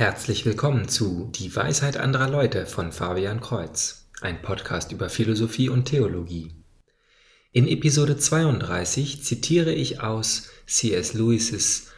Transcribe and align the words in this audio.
Herzlich 0.00 0.46
willkommen 0.46 0.88
zu 0.88 1.30
Die 1.34 1.54
Weisheit 1.54 1.98
anderer 1.98 2.30
Leute 2.30 2.64
von 2.64 2.90
Fabian 2.90 3.42
Kreuz, 3.42 4.08
ein 4.22 4.40
Podcast 4.40 4.92
über 4.92 5.10
Philosophie 5.10 5.68
und 5.68 5.84
Theologie. 5.84 6.54
In 7.52 7.68
Episode 7.68 8.16
32 8.16 9.22
zitiere 9.22 9.74
ich 9.74 10.00
aus 10.00 10.48
C.S. 10.64 11.12
Lewis's 11.12 11.88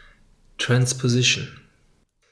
Transposition. 0.58 1.46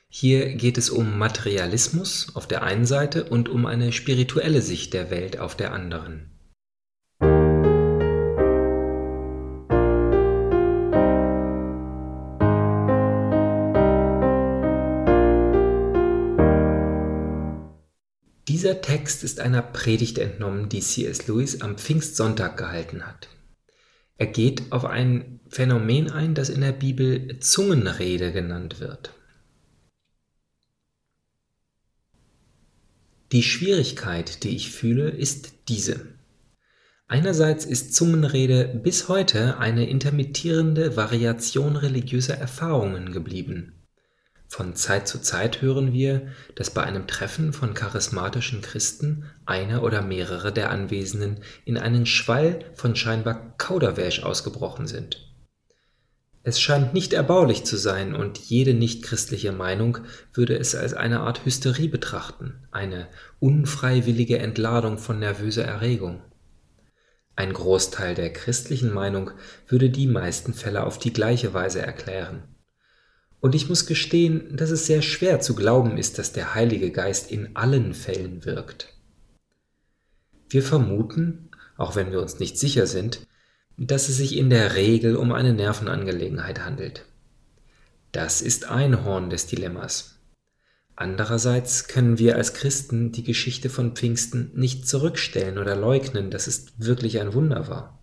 Hier 0.08 0.56
geht 0.56 0.76
es 0.76 0.90
um 0.90 1.16
Materialismus 1.16 2.34
auf 2.34 2.48
der 2.48 2.64
einen 2.64 2.84
Seite 2.84 3.22
und 3.22 3.48
um 3.48 3.64
eine 3.64 3.92
spirituelle 3.92 4.62
Sicht 4.62 4.92
der 4.92 5.12
Welt 5.12 5.38
auf 5.38 5.54
der 5.56 5.72
anderen. 5.72 6.29
Dieser 18.60 18.82
Text 18.82 19.24
ist 19.24 19.40
einer 19.40 19.62
Predigt 19.62 20.18
entnommen, 20.18 20.68
die 20.68 20.80
C.S. 20.80 21.26
Lewis 21.26 21.62
am 21.62 21.78
Pfingstsonntag 21.78 22.58
gehalten 22.58 23.06
hat. 23.06 23.30
Er 24.18 24.26
geht 24.26 24.70
auf 24.70 24.84
ein 24.84 25.40
Phänomen 25.48 26.10
ein, 26.10 26.34
das 26.34 26.50
in 26.50 26.60
der 26.60 26.72
Bibel 26.72 27.38
Zungenrede 27.40 28.32
genannt 28.32 28.78
wird. 28.78 29.14
Die 33.32 33.42
Schwierigkeit, 33.42 34.44
die 34.44 34.54
ich 34.54 34.70
fühle, 34.70 35.08
ist 35.08 35.54
diese. 35.68 36.08
Einerseits 37.08 37.64
ist 37.64 37.94
Zungenrede 37.94 38.78
bis 38.84 39.08
heute 39.08 39.56
eine 39.56 39.88
intermittierende 39.88 40.98
Variation 40.98 41.76
religiöser 41.76 42.36
Erfahrungen 42.36 43.10
geblieben. 43.12 43.79
Von 44.52 44.74
Zeit 44.74 45.06
zu 45.06 45.20
Zeit 45.20 45.62
hören 45.62 45.92
wir, 45.92 46.26
dass 46.56 46.70
bei 46.70 46.82
einem 46.82 47.06
Treffen 47.06 47.52
von 47.52 47.72
charismatischen 47.72 48.62
Christen 48.62 49.30
einer 49.46 49.84
oder 49.84 50.02
mehrere 50.02 50.52
der 50.52 50.70
Anwesenden 50.70 51.38
in 51.64 51.78
einen 51.78 52.04
Schwall 52.04 52.64
von 52.74 52.96
scheinbar 52.96 53.54
Kauderwelsch 53.58 54.24
ausgebrochen 54.24 54.88
sind. 54.88 55.32
Es 56.42 56.60
scheint 56.60 56.94
nicht 56.94 57.12
erbaulich 57.12 57.62
zu 57.62 57.76
sein 57.76 58.12
und 58.12 58.38
jede 58.38 58.74
nichtchristliche 58.74 59.52
Meinung 59.52 59.98
würde 60.32 60.58
es 60.58 60.74
als 60.74 60.94
eine 60.94 61.20
Art 61.20 61.44
Hysterie 61.46 61.88
betrachten, 61.88 62.66
eine 62.72 63.06
unfreiwillige 63.38 64.40
Entladung 64.40 64.98
von 64.98 65.20
nervöser 65.20 65.64
Erregung. 65.64 66.22
Ein 67.36 67.52
Großteil 67.52 68.16
der 68.16 68.32
christlichen 68.32 68.92
Meinung 68.92 69.30
würde 69.68 69.90
die 69.90 70.08
meisten 70.08 70.54
Fälle 70.54 70.82
auf 70.82 70.98
die 70.98 71.12
gleiche 71.12 71.54
Weise 71.54 71.82
erklären. 71.82 72.42
Und 73.40 73.54
ich 73.54 73.68
muss 73.68 73.86
gestehen, 73.86 74.56
dass 74.56 74.70
es 74.70 74.86
sehr 74.86 75.02
schwer 75.02 75.40
zu 75.40 75.54
glauben 75.54 75.96
ist, 75.96 76.18
dass 76.18 76.32
der 76.32 76.54
Heilige 76.54 76.90
Geist 76.90 77.30
in 77.30 77.56
allen 77.56 77.94
Fällen 77.94 78.44
wirkt. 78.44 78.94
Wir 80.50 80.62
vermuten, 80.62 81.50
auch 81.76 81.96
wenn 81.96 82.12
wir 82.12 82.20
uns 82.20 82.38
nicht 82.38 82.58
sicher 82.58 82.86
sind, 82.86 83.26
dass 83.78 84.08
es 84.10 84.18
sich 84.18 84.36
in 84.36 84.50
der 84.50 84.74
Regel 84.74 85.16
um 85.16 85.32
eine 85.32 85.54
Nervenangelegenheit 85.54 86.64
handelt. 86.64 87.06
Das 88.12 88.42
ist 88.42 88.68
ein 88.68 89.04
Horn 89.04 89.30
des 89.30 89.46
Dilemmas. 89.46 90.16
Andererseits 90.96 91.88
können 91.88 92.18
wir 92.18 92.36
als 92.36 92.52
Christen 92.52 93.10
die 93.10 93.22
Geschichte 93.24 93.70
von 93.70 93.96
Pfingsten 93.96 94.50
nicht 94.54 94.86
zurückstellen 94.86 95.56
oder 95.56 95.74
leugnen, 95.74 96.30
dass 96.30 96.46
es 96.46 96.66
wirklich 96.76 97.20
ein 97.20 97.32
Wunder 97.32 97.68
war. 97.68 97.98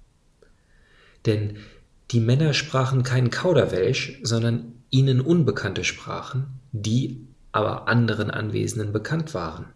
Denn 1.28 1.58
die 2.10 2.22
Männer 2.22 2.56
sprachen 2.56 3.04
kein 3.04 3.30
Kauderwelsch, 3.30 4.20
sondern 4.24 4.77
ihnen 4.90 5.22
unbekannte 5.22 5.84
Sprachen, 5.84 6.60
die 6.72 7.28
aber 7.52 7.88
anderen 7.88 8.30
Anwesenden 8.32 8.94
bekannt 8.94 9.34
waren. 9.34 9.74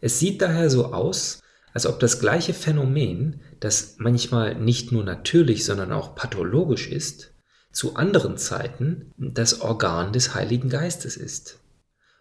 Es 0.00 0.18
sieht 0.18 0.42
daher 0.42 0.70
so 0.70 0.92
aus, 0.92 1.42
als 1.72 1.86
ob 1.86 2.00
das 2.00 2.18
gleiche 2.18 2.54
Phänomen, 2.54 3.40
das 3.60 3.96
manchmal 3.98 4.54
nicht 4.56 4.92
nur 4.92 5.04
natürlich, 5.04 5.64
sondern 5.64 5.92
auch 5.92 6.14
pathologisch 6.14 6.88
ist, 6.88 7.34
zu 7.72 7.94
anderen 7.94 8.36
Zeiten 8.36 9.12
das 9.16 9.60
Organ 9.60 10.12
des 10.12 10.34
Heiligen 10.34 10.68
Geistes 10.68 11.16
ist. 11.16 11.60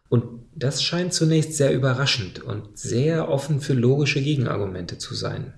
Und 0.09 0.45
das 0.55 0.83
scheint 0.83 1.13
zunächst 1.13 1.53
sehr 1.53 1.73
überraschend 1.73 2.41
und 2.41 2.77
sehr 2.77 3.29
offen 3.29 3.61
für 3.61 3.73
logische 3.73 4.21
Gegenargumente 4.21 4.97
zu 4.97 5.15
sein. 5.15 5.53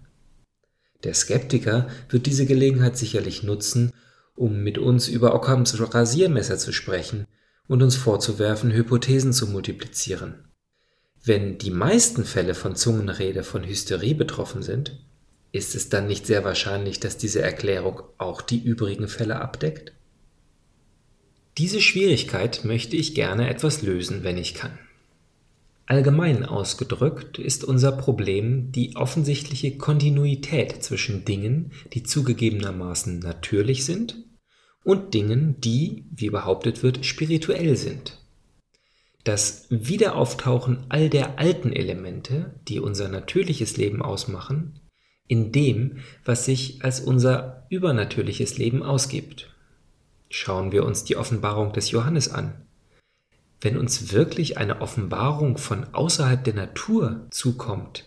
Der 1.03 1.13
Skeptiker 1.13 1.87
wird 2.09 2.25
diese 2.25 2.45
Gelegenheit 2.45 2.97
sicherlich 2.97 3.43
nutzen, 3.43 3.91
um 4.35 4.63
mit 4.63 4.77
uns 4.77 5.07
über 5.07 5.35
Ockhams 5.35 5.77
Rasiermesser 5.93 6.57
zu 6.57 6.71
sprechen 6.71 7.27
und 7.67 7.81
uns 7.81 7.95
vorzuwerfen, 7.95 8.71
Hypothesen 8.71 9.33
zu 9.33 9.47
multiplizieren. 9.47 10.45
Wenn 11.23 11.57
die 11.57 11.71
meisten 11.71 12.25
Fälle 12.25 12.55
von 12.55 12.75
Zungenrede 12.75 13.43
von 13.43 13.63
Hysterie 13.63 14.15
betroffen 14.15 14.63
sind, 14.63 14.97
ist 15.51 15.75
es 15.75 15.89
dann 15.89 16.07
nicht 16.07 16.25
sehr 16.25 16.43
wahrscheinlich, 16.43 16.99
dass 16.99 17.17
diese 17.17 17.41
Erklärung 17.41 18.01
auch 18.17 18.41
die 18.41 18.63
übrigen 18.63 19.07
Fälle 19.07 19.39
abdeckt? 19.39 19.93
Diese 21.57 21.81
Schwierigkeit 21.81 22.63
möchte 22.63 22.95
ich 22.95 23.13
gerne 23.13 23.49
etwas 23.49 23.81
lösen, 23.81 24.23
wenn 24.23 24.37
ich 24.37 24.53
kann. 24.53 24.79
Allgemein 25.91 26.45
ausgedrückt 26.45 27.37
ist 27.37 27.65
unser 27.65 27.91
Problem 27.91 28.71
die 28.71 28.95
offensichtliche 28.95 29.75
Kontinuität 29.75 30.81
zwischen 30.81 31.25
Dingen, 31.25 31.73
die 31.91 32.03
zugegebenermaßen 32.03 33.19
natürlich 33.19 33.83
sind, 33.83 34.15
und 34.85 35.13
Dingen, 35.13 35.59
die, 35.59 36.05
wie 36.09 36.29
behauptet 36.29 36.81
wird, 36.81 37.05
spirituell 37.05 37.75
sind. 37.75 38.19
Das 39.25 39.65
Wiederauftauchen 39.69 40.85
all 40.87 41.09
der 41.09 41.37
alten 41.39 41.73
Elemente, 41.73 42.57
die 42.69 42.79
unser 42.79 43.09
natürliches 43.09 43.75
Leben 43.75 44.01
ausmachen, 44.01 44.79
in 45.27 45.51
dem, 45.51 45.97
was 46.23 46.45
sich 46.45 46.85
als 46.85 47.01
unser 47.01 47.67
übernatürliches 47.69 48.57
Leben 48.57 48.81
ausgibt. 48.81 49.53
Schauen 50.29 50.71
wir 50.71 50.85
uns 50.85 51.03
die 51.03 51.17
Offenbarung 51.17 51.73
des 51.73 51.91
Johannes 51.91 52.29
an. 52.29 52.65
Wenn 53.61 53.77
uns 53.77 54.11
wirklich 54.11 54.57
eine 54.57 54.81
Offenbarung 54.81 55.57
von 55.59 55.93
außerhalb 55.93 56.43
der 56.43 56.55
Natur 56.55 57.27
zukommt, 57.29 58.05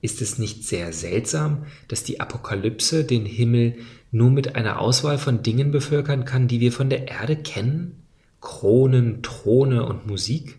ist 0.00 0.22
es 0.22 0.38
nicht 0.38 0.64
sehr 0.64 0.94
seltsam, 0.94 1.66
dass 1.88 2.04
die 2.04 2.20
Apokalypse 2.20 3.04
den 3.04 3.26
Himmel 3.26 3.76
nur 4.10 4.30
mit 4.30 4.56
einer 4.56 4.80
Auswahl 4.80 5.18
von 5.18 5.42
Dingen 5.42 5.70
bevölkern 5.72 6.24
kann, 6.24 6.48
die 6.48 6.60
wir 6.60 6.72
von 6.72 6.88
der 6.88 7.08
Erde 7.08 7.36
kennen? 7.36 8.02
Kronen, 8.40 9.22
Throne 9.22 9.84
und 9.84 10.06
Musik? 10.06 10.58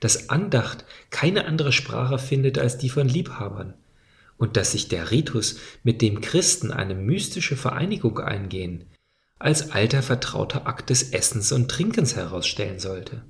Dass 0.00 0.28
Andacht 0.28 0.84
keine 1.10 1.46
andere 1.46 1.72
Sprache 1.72 2.18
findet 2.18 2.58
als 2.58 2.76
die 2.76 2.90
von 2.90 3.08
Liebhabern 3.08 3.74
und 4.36 4.56
dass 4.58 4.72
sich 4.72 4.88
der 4.88 5.10
Ritus, 5.10 5.58
mit 5.82 6.02
dem 6.02 6.20
Christen 6.20 6.72
eine 6.72 6.94
mystische 6.94 7.56
Vereinigung 7.56 8.18
eingehen, 8.18 8.84
als 9.44 9.72
alter 9.72 10.02
vertrauter 10.02 10.66
Akt 10.66 10.88
des 10.88 11.12
Essens 11.12 11.52
und 11.52 11.70
Trinkens 11.70 12.16
herausstellen 12.16 12.78
sollte. 12.78 13.20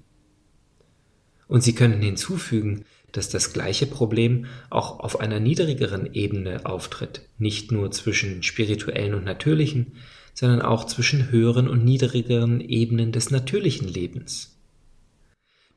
Und 1.49 1.65
Sie 1.65 1.75
können 1.75 2.01
hinzufügen, 2.01 2.85
dass 3.11 3.31
das 3.31 3.53
gleiche 3.53 3.87
Problem 3.87 4.47
auch 4.71 5.01
auf 5.01 5.19
einer 5.19 5.41
niedrigeren 5.41 6.15
Ebene 6.15 6.67
auftritt, 6.67 7.23
nicht 7.39 7.73
nur 7.73 7.91
zwischen 7.91 8.45
spirituellen 8.45 9.15
und 9.15 9.25
natürlichen, 9.25 9.95
sondern 10.35 10.63
auch 10.63 10.85
zwischen 10.85 11.33
höheren 11.33 11.67
und 11.67 11.85
niedrigeren 11.85 12.61
Ebenen 12.61 13.11
des 13.11 13.33
natürlichen 13.33 13.89
Lebens. 13.89 14.57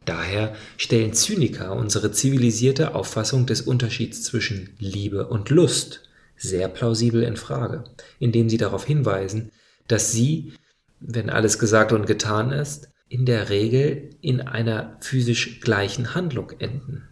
Daher 0.05 0.55
stellen 0.77 1.13
Zyniker 1.13 1.75
unsere 1.75 2.11
zivilisierte 2.11 2.93
Auffassung 2.93 3.47
des 3.47 3.61
Unterschieds 3.61 4.21
zwischen 4.21 4.69
Liebe 4.77 5.27
und 5.29 5.49
Lust 5.49 6.03
sehr 6.35 6.67
plausibel 6.67 7.23
in 7.23 7.37
Frage, 7.37 7.85
indem 8.19 8.49
sie 8.49 8.57
darauf 8.57 8.85
hinweisen, 8.85 9.51
dass 9.87 10.11
sie, 10.11 10.53
wenn 10.99 11.29
alles 11.29 11.59
gesagt 11.59 11.91
und 11.91 12.05
getan 12.05 12.51
ist, 12.51 12.89
in 13.09 13.25
der 13.25 13.49
Regel 13.49 14.09
in 14.21 14.41
einer 14.41 14.97
physisch 14.99 15.61
gleichen 15.61 16.13
Handlung 16.13 16.51
enden. 16.59 17.07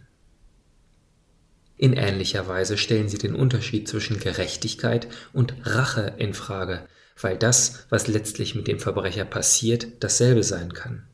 In 1.78 1.92
ähnlicher 1.92 2.48
Weise 2.48 2.78
stellen 2.78 3.08
sie 3.08 3.18
den 3.18 3.34
Unterschied 3.34 3.86
zwischen 3.88 4.18
Gerechtigkeit 4.18 5.08
und 5.32 5.54
Rache 5.64 6.14
in 6.18 6.32
Frage, 6.32 6.86
weil 7.20 7.36
das, 7.36 7.86
was 7.90 8.08
letztlich 8.08 8.54
mit 8.54 8.66
dem 8.66 8.78
Verbrecher 8.78 9.24
passiert, 9.24 9.88
dasselbe 10.00 10.42
sein 10.42 10.72
kann. 10.72 11.06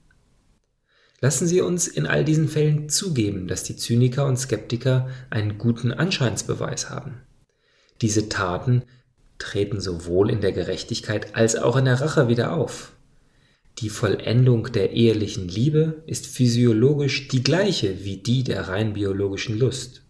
Lassen 1.21 1.47
Sie 1.47 1.61
uns 1.61 1.87
in 1.87 2.07
all 2.07 2.25
diesen 2.25 2.49
Fällen 2.49 2.89
zugeben, 2.89 3.47
dass 3.47 3.63
die 3.63 3.77
Zyniker 3.77 4.27
und 4.27 4.39
Skeptiker 4.39 5.09
einen 5.31 5.57
guten 5.57 5.93
Anscheinsbeweis 5.93 6.91
haben. 6.91 7.23
Diese 8.01 8.29
Taten 8.29 8.83
treten 9.43 9.81
sowohl 9.81 10.31
in 10.31 10.41
der 10.41 10.53
Gerechtigkeit 10.53 11.35
als 11.35 11.57
auch 11.57 11.77
in 11.77 11.85
der 11.85 12.01
Rache 12.01 12.29
wieder 12.29 12.53
auf. 12.53 12.93
Die 13.79 13.89
Vollendung 13.89 14.71
der 14.73 14.93
ehelichen 14.93 15.49
Liebe 15.49 16.03
ist 16.07 16.27
physiologisch 16.27 17.29
die 17.29 17.43
gleiche 17.43 18.05
wie 18.05 18.19
die 18.19 18.45
der 18.45 18.69
rein 18.69 18.93
biologischen 18.93 19.59
Lust. 19.59 20.03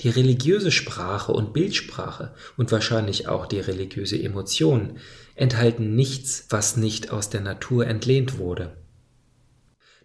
Die 0.00 0.08
religiöse 0.08 0.70
Sprache 0.70 1.32
und 1.32 1.52
Bildsprache 1.52 2.34
und 2.56 2.72
wahrscheinlich 2.72 3.28
auch 3.28 3.46
die 3.46 3.60
religiöse 3.60 4.20
Emotion 4.20 4.96
enthalten 5.34 5.94
nichts, 5.94 6.46
was 6.48 6.76
nicht 6.76 7.10
aus 7.10 7.28
der 7.28 7.42
Natur 7.42 7.86
entlehnt 7.86 8.38
wurde. 8.38 8.76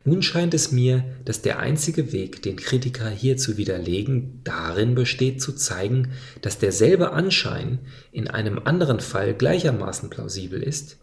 Nun 0.08 0.24
scheint 0.24 0.54
es 0.54 0.72
mir, 0.72 1.04
dass 1.26 1.42
der 1.42 1.60
einzige 1.60 2.14
Weg, 2.14 2.42
den 2.42 2.56
Kritiker 2.56 3.10
hier 3.10 3.36
zu 3.36 3.58
widerlegen, 3.58 4.40
darin 4.46 4.96
besteht 4.96 5.42
zu 5.42 5.52
zeigen, 5.52 6.14
dass 6.42 6.60
derselbe 6.60 7.12
Anschein 7.12 7.80
in 8.14 8.30
einem 8.30 8.58
anderen 8.64 9.02
Fall 9.02 9.34
gleichermaßen 9.34 10.10
plausibel 10.10 10.64
ist, 10.64 10.98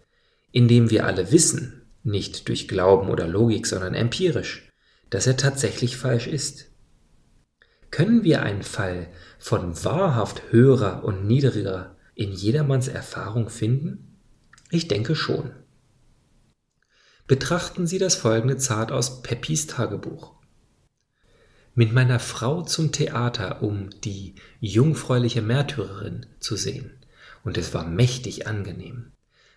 indem 0.53 0.89
wir 0.89 1.05
alle 1.05 1.31
wissen, 1.33 1.83
nicht 2.03 2.49
durch 2.49 2.67
Glauben 2.67 3.11
oder 3.11 3.29
Logik, 3.29 3.67
sondern 3.67 3.93
empirisch, 3.93 4.73
dass 5.11 5.27
er 5.27 5.37
tatsächlich 5.37 5.99
falsch 5.99 6.27
ist. 6.27 6.71
Können 7.91 8.25
wir 8.25 8.43
einen 8.43 8.62
Fall 8.62 9.09
von 9.39 9.85
wahrhaft 9.85 10.45
höherer 10.51 11.05
und 11.05 11.27
niedriger 11.27 11.99
in 12.15 12.33
jedermanns 12.33 12.89
Erfahrung 12.89 13.51
finden? 13.51 14.17
Ich 14.71 14.89
denke 14.89 15.15
schon. 15.15 15.51
Betrachten 17.26 17.87
Sie 17.87 17.97
das 17.97 18.17
folgende 18.17 18.59
Zart 18.59 18.93
aus 18.93 19.23
Peppis 19.23 19.67
Tagebuch. 19.67 20.35
Mit 21.75 21.91
meiner 21.91 22.21
Frau 22.21 22.61
zum 22.61 22.93
Theater, 22.93 23.62
um 23.62 23.88
die 24.05 24.35
jungfräuliche 24.61 25.41
Märtyrerin 25.41 26.26
zu 26.38 26.56
sehen, 26.56 26.99
und 27.43 27.56
es 27.56 27.73
war 27.73 27.87
mächtig 27.87 28.47
angenehm. 28.47 29.12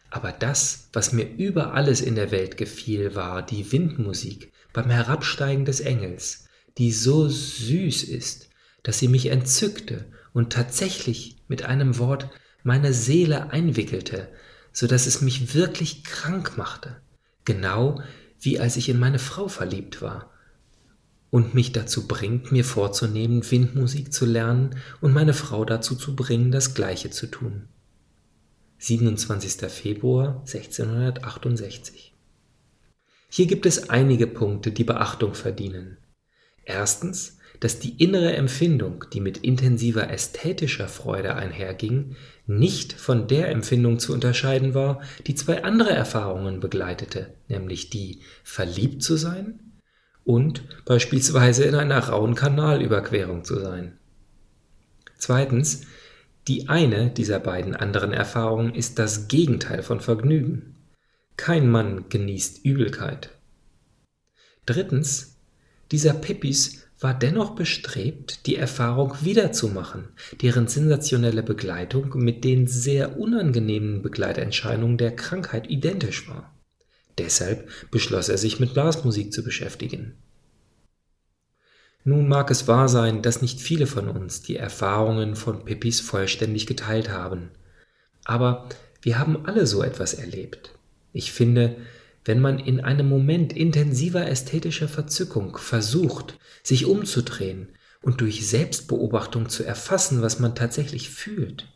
Aber 0.09 0.31
das, 0.31 0.87
was 0.93 1.11
mir 1.11 1.25
über 1.25 1.73
alles 1.73 1.99
in 1.99 2.15
der 2.15 2.31
Welt 2.31 2.55
gefiel, 2.55 3.15
war 3.15 3.45
die 3.45 3.69
Windmusik 3.69 4.53
beim 4.71 4.89
Herabsteigen 4.89 5.65
des 5.65 5.81
Engels, 5.81 6.45
die 6.77 6.93
so 6.93 7.27
süß 7.27 8.03
ist, 8.03 8.49
dass 8.83 8.97
sie 8.97 9.09
mich 9.09 9.25
entzückte 9.25 10.05
und 10.31 10.53
tatsächlich 10.53 11.35
mit 11.49 11.63
einem 11.63 11.97
Wort 11.97 12.29
meine 12.63 12.93
Seele 12.93 13.51
einwickelte, 13.51 14.29
so 14.71 14.87
dass 14.87 15.05
es 15.05 15.19
mich 15.19 15.53
wirklich 15.53 16.05
krank 16.05 16.57
machte 16.57 17.01
genau 17.47 18.01
wie 18.39 18.59
als 18.59 18.77
ich 18.77 18.89
in 18.89 18.99
meine 18.99 19.17
Frau 19.17 19.47
verliebt 19.47 20.03
war, 20.03 20.29
und 21.29 21.53
mich 21.53 21.71
dazu 21.71 22.07
bringt, 22.07 22.51
mir 22.51 22.63
vorzunehmen, 22.63 23.49
Windmusik 23.49 24.13
zu 24.13 24.25
lernen 24.25 24.75
und 25.01 25.13
meine 25.13 25.33
Frau 25.33 25.65
dazu 25.65 25.95
zu 25.95 26.15
bringen, 26.15 26.51
das 26.51 26.73
Gleiche 26.73 27.09
zu 27.09 27.27
tun. 27.27 27.67
27. 28.79 29.69
Februar 29.69 30.41
1668. 30.41 32.13
Hier 33.29 33.47
gibt 33.47 33.65
es 33.65 33.89
einige 33.89 34.27
Punkte, 34.27 34.71
die 34.71 34.85
Beachtung 34.85 35.33
verdienen. 35.33 35.97
Erstens 36.63 37.36
dass 37.59 37.79
die 37.79 38.01
innere 38.01 38.33
Empfindung, 38.35 39.05
die 39.13 39.19
mit 39.19 39.39
intensiver 39.39 40.09
ästhetischer 40.09 40.87
Freude 40.87 41.35
einherging, 41.35 42.15
nicht 42.45 42.93
von 42.93 43.27
der 43.27 43.49
Empfindung 43.49 43.99
zu 43.99 44.13
unterscheiden 44.13 44.73
war, 44.73 45.01
die 45.25 45.35
zwei 45.35 45.63
andere 45.63 45.91
Erfahrungen 45.91 46.59
begleitete, 46.59 47.33
nämlich 47.47 47.89
die 47.89 48.21
verliebt 48.43 49.03
zu 49.03 49.15
sein 49.15 49.59
und 50.23 50.63
beispielsweise 50.85 51.63
in 51.63 51.75
einer 51.75 51.99
rauen 51.99 52.35
Kanalüberquerung 52.35 53.43
zu 53.43 53.59
sein. 53.59 53.97
Zweitens, 55.17 55.81
die 56.47 56.69
eine 56.69 57.09
dieser 57.09 57.39
beiden 57.39 57.75
anderen 57.75 58.13
Erfahrungen 58.13 58.73
ist 58.73 58.99
das 58.99 59.27
Gegenteil 59.27 59.83
von 59.83 59.99
Vergnügen. 59.99 60.75
Kein 61.35 61.69
Mann 61.69 62.09
genießt 62.09 62.63
Übelkeit. 62.63 63.31
Drittens, 64.65 65.37
dieser 65.91 66.13
Pippis 66.13 66.86
war 66.99 67.13
dennoch 67.13 67.55
bestrebt, 67.55 68.47
die 68.47 68.55
Erfahrung 68.55 69.13
wiederzumachen, 69.21 70.09
deren 70.41 70.67
sensationelle 70.67 71.43
Begleitung 71.43 72.17
mit 72.17 72.43
den 72.43 72.67
sehr 72.67 73.19
unangenehmen 73.19 74.01
Begleiterscheinungen 74.01 74.97
der 74.97 75.15
Krankheit 75.15 75.69
identisch 75.69 76.27
war. 76.27 76.53
Deshalb 77.17 77.69
beschloss 77.91 78.29
er 78.29 78.37
sich 78.37 78.59
mit 78.59 78.73
Blasmusik 78.73 79.31
zu 79.31 79.43
beschäftigen. 79.43 80.13
Nun 82.03 82.27
mag 82.27 82.49
es 82.51 82.67
wahr 82.67 82.87
sein, 82.87 83.21
dass 83.21 83.41
nicht 83.41 83.59
viele 83.59 83.85
von 83.85 84.07
uns 84.07 84.41
die 84.41 84.55
Erfahrungen 84.55 85.35
von 85.35 85.65
Pippis 85.65 85.99
vollständig 85.99 86.65
geteilt 86.65 87.09
haben, 87.09 87.51
aber 88.23 88.69
wir 89.01 89.19
haben 89.19 89.45
alle 89.45 89.67
so 89.67 89.83
etwas 89.83 90.13
erlebt. 90.13 90.71
Ich 91.11 91.31
finde, 91.31 91.75
wenn 92.27 92.41
man 92.41 92.59
in 92.59 92.81
einem 92.81 93.07
Moment 93.07 93.53
intensiver 93.53 94.27
ästhetischer 94.27 94.87
Verzückung 94.87 95.57
versucht, 95.57 96.37
sich 96.61 96.85
umzudrehen 96.85 97.69
und 98.01 98.21
durch 98.21 98.47
Selbstbeobachtung 98.47 99.49
zu 99.49 99.63
erfassen, 99.63 100.21
was 100.21 100.39
man 100.39 100.53
tatsächlich 100.53 101.09
fühlt, 101.09 101.71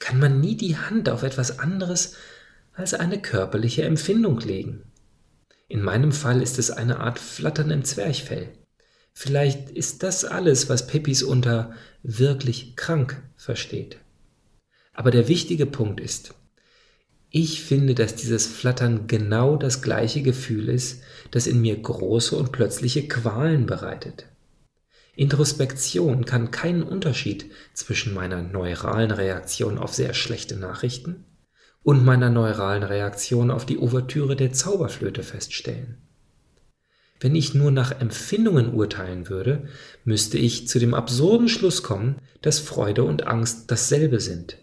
kann 0.00 0.18
man 0.18 0.40
nie 0.40 0.56
die 0.56 0.76
Hand 0.76 1.08
auf 1.08 1.22
etwas 1.22 1.60
anderes 1.60 2.16
als 2.72 2.94
eine 2.94 3.20
körperliche 3.20 3.84
Empfindung 3.84 4.40
legen. 4.40 4.82
In 5.68 5.82
meinem 5.82 6.10
Fall 6.10 6.42
ist 6.42 6.58
es 6.58 6.70
eine 6.70 6.98
Art 6.98 7.18
Flattern 7.18 7.70
im 7.70 7.84
Zwerchfell. 7.84 8.48
Vielleicht 9.12 9.70
ist 9.70 10.02
das 10.02 10.24
alles, 10.24 10.68
was 10.68 10.86
Peppis 10.86 11.22
unter 11.22 11.74
wirklich 12.02 12.74
krank 12.74 13.22
versteht. 13.36 13.98
Aber 14.92 15.10
der 15.10 15.28
wichtige 15.28 15.66
Punkt 15.66 16.00
ist, 16.00 16.34
ich 17.30 17.62
finde, 17.62 17.94
dass 17.94 18.16
dieses 18.16 18.46
Flattern 18.46 19.06
genau 19.06 19.56
das 19.56 19.82
gleiche 19.82 20.22
Gefühl 20.22 20.68
ist, 20.68 21.02
das 21.30 21.46
in 21.46 21.60
mir 21.60 21.76
große 21.76 22.34
und 22.34 22.50
plötzliche 22.50 23.06
Qualen 23.06 23.66
bereitet. 23.66 24.26
Introspektion 25.14 26.24
kann 26.24 26.50
keinen 26.50 26.82
Unterschied 26.82 27.50
zwischen 27.74 28.14
meiner 28.14 28.42
neuralen 28.42 29.10
Reaktion 29.10 29.78
auf 29.78 29.94
sehr 29.94 30.14
schlechte 30.14 30.56
Nachrichten 30.56 31.24
und 31.82 32.04
meiner 32.04 32.30
neuralen 32.30 32.82
Reaktion 32.82 33.50
auf 33.50 33.64
die 33.64 33.78
Ouvertüre 33.78 34.34
der 34.34 34.52
Zauberflöte 34.52 35.22
feststellen. 35.22 35.98
Wenn 37.20 37.36
ich 37.36 37.54
nur 37.54 37.70
nach 37.70 38.00
Empfindungen 38.00 38.72
urteilen 38.72 39.28
würde, 39.28 39.68
müsste 40.04 40.38
ich 40.38 40.68
zu 40.68 40.78
dem 40.78 40.94
absurden 40.94 41.48
Schluss 41.48 41.82
kommen, 41.82 42.16
dass 42.40 42.58
Freude 42.58 43.04
und 43.04 43.26
Angst 43.26 43.70
dasselbe 43.70 44.20
sind, 44.20 44.56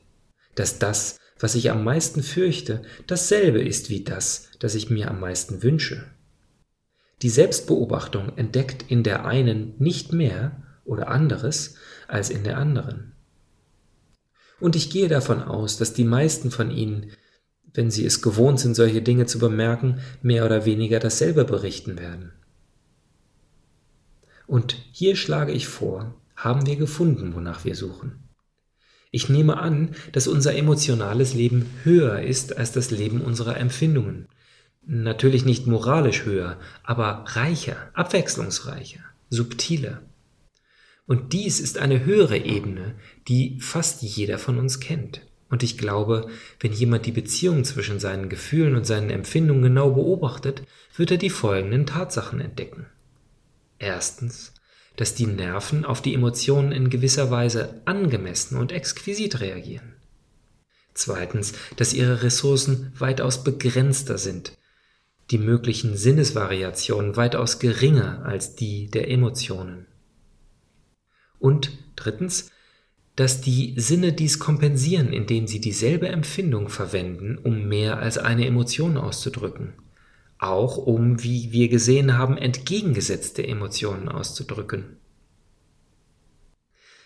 dass 0.55 0.79
das, 0.79 1.19
was 1.39 1.55
ich 1.55 1.71
am 1.71 1.83
meisten 1.83 2.23
fürchte, 2.23 2.81
dasselbe 3.05 3.61
ist 3.61 3.89
wie 3.89 4.03
das, 4.03 4.49
das 4.59 4.75
ich 4.75 4.89
mir 4.89 5.09
am 5.09 5.19
meisten 5.19 5.63
wünsche. 5.63 6.05
Die 7.21 7.29
Selbstbeobachtung 7.29 8.37
entdeckt 8.37 8.85
in 8.89 9.03
der 9.03 9.25
einen 9.25 9.73
nicht 9.79 10.13
mehr 10.13 10.63
oder 10.85 11.09
anderes 11.09 11.75
als 12.07 12.29
in 12.29 12.43
der 12.43 12.57
anderen. 12.57 13.13
Und 14.59 14.75
ich 14.75 14.89
gehe 14.89 15.07
davon 15.07 15.41
aus, 15.41 15.77
dass 15.77 15.93
die 15.93 16.03
meisten 16.03 16.51
von 16.51 16.71
Ihnen, 16.71 17.11
wenn 17.73 17.91
sie 17.91 18.05
es 18.05 18.21
gewohnt 18.21 18.59
sind, 18.59 18.75
solche 18.75 19.01
Dinge 19.01 19.25
zu 19.25 19.37
bemerken, 19.39 19.99
mehr 20.21 20.45
oder 20.45 20.65
weniger 20.65 20.99
dasselbe 20.99 21.45
berichten 21.45 21.99
werden. 21.99 22.31
Und 24.47 24.75
hier 24.91 25.15
schlage 25.15 25.51
ich 25.51 25.67
vor, 25.67 26.15
haben 26.35 26.65
wir 26.65 26.75
gefunden, 26.75 27.35
wonach 27.35 27.65
wir 27.65 27.75
suchen. 27.75 28.26
Ich 29.11 29.29
nehme 29.29 29.57
an, 29.57 29.95
dass 30.11 30.27
unser 30.27 30.55
emotionales 30.55 31.33
Leben 31.33 31.69
höher 31.83 32.21
ist 32.21 32.57
als 32.57 32.71
das 32.71 32.91
Leben 32.91 33.21
unserer 33.21 33.57
Empfindungen. 33.57 34.27
Natürlich 34.85 35.45
nicht 35.45 35.67
moralisch 35.67 36.25
höher, 36.25 36.57
aber 36.83 37.25
reicher, 37.27 37.77
abwechslungsreicher, 37.93 39.01
subtiler. 39.29 40.01
Und 41.05 41.31
dies 41.33 41.59
ist 41.59 41.77
eine 41.77 42.03
höhere 42.03 42.37
Ebene, 42.37 42.95
die 43.27 43.59
fast 43.61 44.01
jeder 44.01 44.37
von 44.37 44.59
uns 44.59 44.79
kennt. 44.79 45.21
Und 45.49 45.63
ich 45.63 45.77
glaube, 45.77 46.27
wenn 46.59 46.73
jemand 46.73 47.05
die 47.05 47.13
Beziehung 47.13 47.63
zwischen 47.63 47.99
seinen 47.99 48.27
Gefühlen 48.27 48.75
und 48.75 48.85
seinen 48.85 49.09
Empfindungen 49.09 49.63
genau 49.63 49.91
beobachtet, 49.91 50.63
wird 50.95 51.11
er 51.11 51.17
die 51.17 51.29
folgenden 51.29 51.85
Tatsachen 51.85 52.41
entdecken. 52.41 52.85
Erstens, 53.79 54.53
dass 54.97 55.15
die 55.15 55.27
Nerven 55.27 55.85
auf 55.85 56.01
die 56.01 56.13
Emotionen 56.13 56.73
in 56.73 56.89
gewisser 56.89 57.31
Weise 57.31 57.81
angemessen 57.85 58.57
und 58.57 58.73
exquisit 58.73 59.39
reagieren. 59.39 59.93
Zweitens, 60.93 61.53
dass 61.77 61.93
ihre 61.93 62.23
Ressourcen 62.23 62.91
weitaus 62.97 63.43
begrenzter 63.43 64.17
sind, 64.17 64.57
die 65.29 65.37
möglichen 65.37 65.95
Sinnesvariationen 65.95 67.15
weitaus 67.15 67.59
geringer 67.59 68.25
als 68.25 68.55
die 68.55 68.89
der 68.89 69.09
Emotionen. 69.09 69.85
Und 71.37 71.71
drittens, 71.95 72.51
dass 73.15 73.41
die 73.41 73.75
Sinne 73.77 74.13
dies 74.13 74.39
kompensieren, 74.39 75.13
indem 75.13 75.47
sie 75.47 75.61
dieselbe 75.61 76.07
Empfindung 76.07 76.69
verwenden, 76.69 77.37
um 77.37 77.67
mehr 77.67 77.99
als 77.99 78.17
eine 78.17 78.47
Emotion 78.47 78.97
auszudrücken 78.97 79.73
auch 80.39 80.77
um, 80.77 81.23
wie 81.23 81.51
wir 81.51 81.69
gesehen 81.69 82.17
haben, 82.17 82.37
entgegengesetzte 82.37 83.45
Emotionen 83.47 84.09
auszudrücken. 84.09 84.97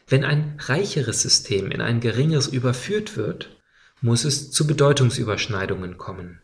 Wenn 0.07 0.25
ein 0.25 0.57
reicheres 0.59 1.21
System 1.21 1.71
in 1.71 1.79
ein 1.79 2.01
geringeres 2.01 2.47
überführt 2.47 3.15
wird, 3.15 3.57
muss 4.01 4.25
es 4.25 4.51
zu 4.51 4.67
Bedeutungsüberschneidungen 4.67 5.97
kommen. 5.97 6.41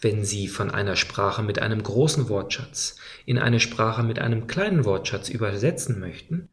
Wenn 0.00 0.24
Sie 0.24 0.48
von 0.48 0.70
einer 0.70 0.96
Sprache 0.96 1.42
mit 1.42 1.58
einem 1.58 1.82
großen 1.82 2.28
Wortschatz 2.28 2.96
in 3.26 3.38
eine 3.38 3.60
Sprache 3.60 4.02
mit 4.02 4.18
einem 4.18 4.46
kleinen 4.46 4.84
Wortschatz 4.84 5.28
übersetzen 5.28 6.00
möchten, 6.00 6.48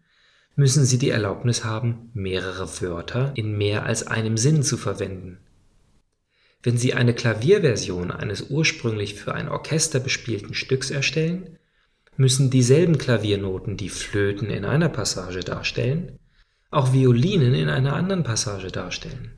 müssen 0.56 0.86
Sie 0.86 0.98
die 0.98 1.10
Erlaubnis 1.10 1.64
haben, 1.64 2.10
mehrere 2.14 2.82
Wörter 2.82 3.32
in 3.36 3.58
mehr 3.58 3.86
als 3.86 4.08
einem 4.08 4.38
Sinn 4.38 4.64
zu 4.64 4.78
verwenden. 4.78 5.40
Wenn 6.66 6.80
Sie 6.80 6.96
eine 6.96 7.14
Klavierversion 7.14 8.10
eines 8.10 8.50
ursprünglich 8.50 9.14
für 9.14 9.36
ein 9.36 9.50
Orchester 9.50 10.00
bespielten 10.00 10.56
Stücks 10.56 10.90
erstellen, 10.90 11.60
müssen 12.18 12.50
dieselben 12.50 12.98
Klaviernoten, 12.98 13.78
die 13.78 13.90
Flöten 13.90 14.50
in 14.50 14.66
einer 14.66 14.90
Passage 14.90 15.42
darstellen, 15.42 16.18
auch 16.72 16.92
Violinen 16.92 17.54
in 17.54 17.70
einer 17.70 17.94
anderen 17.94 18.24
Passage 18.24 18.70
darstellen. 18.70 19.38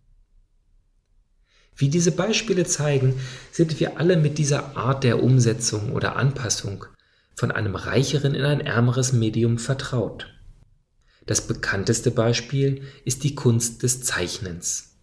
Wie 1.75 1.89
diese 1.89 2.13
Beispiele 2.13 2.63
zeigen, 2.63 3.19
sind 3.51 3.81
wir 3.81 3.99
alle 3.99 4.15
mit 4.15 4.37
dieser 4.37 4.77
Art 4.77 5.03
der 5.03 5.21
Umsetzung 5.21 5.91
oder 5.91 6.15
Anpassung 6.15 6.85
von 7.35 7.51
einem 7.51 7.75
reicheren 7.75 8.35
in 8.35 8.45
ein 8.45 8.61
ärmeres 8.61 9.11
Medium 9.11 9.59
vertraut. 9.59 10.33
Das 11.25 11.45
bekannteste 11.45 12.09
Beispiel 12.09 12.83
ist 13.03 13.25
die 13.25 13.35
Kunst 13.35 13.83
des 13.83 14.01
Zeichnens. 14.01 14.96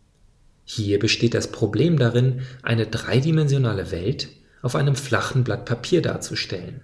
Hier 0.65 0.99
besteht 0.99 1.35
das 1.35 1.53
Problem 1.53 1.99
darin, 1.99 2.43
eine 2.63 2.87
dreidimensionale 2.87 3.91
Welt 3.91 4.29
auf 4.63 4.75
einem 4.75 4.97
flachen 4.97 5.45
Blatt 5.45 5.67
Papier 5.67 6.01
darzustellen. 6.01 6.83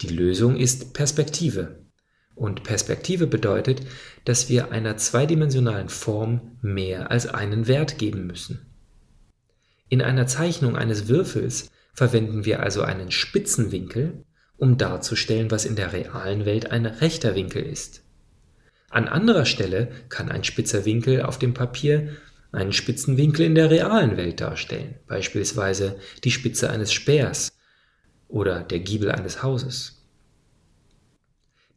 Die 0.00 0.08
Lösung 0.08 0.56
ist 0.56 0.94
Perspektive. 0.94 1.82
Und 2.34 2.62
Perspektive 2.64 3.26
bedeutet, 3.26 3.82
dass 4.24 4.48
wir 4.48 4.72
einer 4.72 4.96
zweidimensionalen 4.96 5.90
Form 5.90 6.56
mehr 6.62 7.10
als 7.10 7.26
einen 7.26 7.66
Wert 7.66 7.98
geben 7.98 8.26
müssen. 8.26 8.66
In 9.90 10.00
einer 10.00 10.26
Zeichnung 10.26 10.74
eines 10.74 11.08
Würfels 11.08 11.70
verwenden 11.92 12.46
wir 12.46 12.60
also 12.60 12.80
einen 12.80 13.10
spitzen 13.10 13.70
Winkel, 13.70 14.24
um 14.56 14.78
darzustellen, 14.78 15.50
was 15.50 15.66
in 15.66 15.76
der 15.76 15.92
realen 15.92 16.46
Welt 16.46 16.70
ein 16.70 16.86
rechter 16.86 17.34
Winkel 17.34 17.62
ist. 17.62 18.02
An 18.88 19.08
anderer 19.08 19.44
Stelle 19.44 19.88
kann 20.08 20.30
ein 20.30 20.44
spitzer 20.44 20.86
Winkel 20.86 21.22
auf 21.22 21.38
dem 21.38 21.52
Papier 21.52 22.16
einen 22.52 22.72
spitzen 22.72 23.16
Winkel 23.16 23.46
in 23.46 23.54
der 23.54 23.70
realen 23.70 24.16
Welt 24.16 24.40
darstellen, 24.40 24.94
beispielsweise 25.06 25.98
die 26.22 26.30
Spitze 26.30 26.70
eines 26.70 26.92
Speers 26.92 27.52
oder 28.28 28.62
der 28.62 28.80
Giebel 28.80 29.10
eines 29.10 29.42
Hauses. 29.42 30.02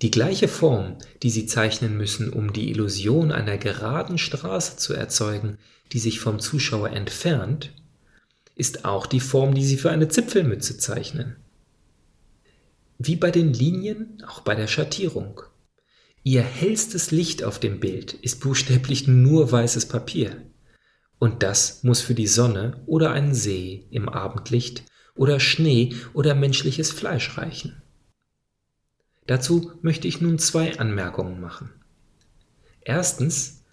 Die 0.01 0.11
gleiche 0.11 0.49
Form, 0.49 0.97
die 1.23 1.29
Sie 1.29 1.45
zeichnen 1.45 1.97
müssen, 1.97 2.29
um 2.29 2.51
die 2.51 2.69
Illusion 2.69 3.31
einer 3.31 3.57
geraden 3.57 4.17
Straße 4.17 4.75
zu 4.75 4.93
erzeugen, 4.93 5.57
die 5.93 5.99
sich 5.99 6.19
vom 6.19 6.39
Zuschauer 6.39 6.89
entfernt, 6.89 7.71
ist 8.55 8.85
auch 8.85 9.05
die 9.05 9.21
Form, 9.21 9.53
die 9.53 9.65
Sie 9.65 9.77
für 9.77 9.91
eine 9.91 10.09
Zipfelmütze 10.09 10.77
zeichnen. 10.77 11.37
Wie 12.97 13.15
bei 13.15 13.31
den 13.31 13.53
Linien, 13.53 14.23
auch 14.27 14.41
bei 14.41 14.55
der 14.55 14.67
Schattierung. 14.67 15.41
Ihr 16.23 16.41
hellstes 16.41 17.11
Licht 17.11 17.43
auf 17.43 17.59
dem 17.59 17.79
Bild 17.79 18.13
ist 18.13 18.39
buchstäblich 18.41 19.07
nur 19.07 19.51
weißes 19.51 19.87
Papier. 19.87 20.41
Und 21.25 21.41
das 21.41 21.81
muss 21.81 22.01
für 22.01 22.13
die 22.13 22.27
Sonne 22.27 22.83
oder 22.85 23.09
einen 23.09 23.33
See 23.33 23.87
im 23.89 24.09
Abendlicht 24.09 24.83
oder 25.15 25.39
Schnee 25.39 25.95
oder 26.13 26.35
menschliches 26.35 26.91
Fleisch 26.91 27.35
reichen. 27.35 27.81
Dazu 29.25 29.71
möchte 29.81 30.07
ich 30.07 30.21
nun 30.21 30.37
zwei 30.37 30.77
Anmerkungen 30.77 31.41
machen. 31.41 31.71
Erstens, 32.81 33.63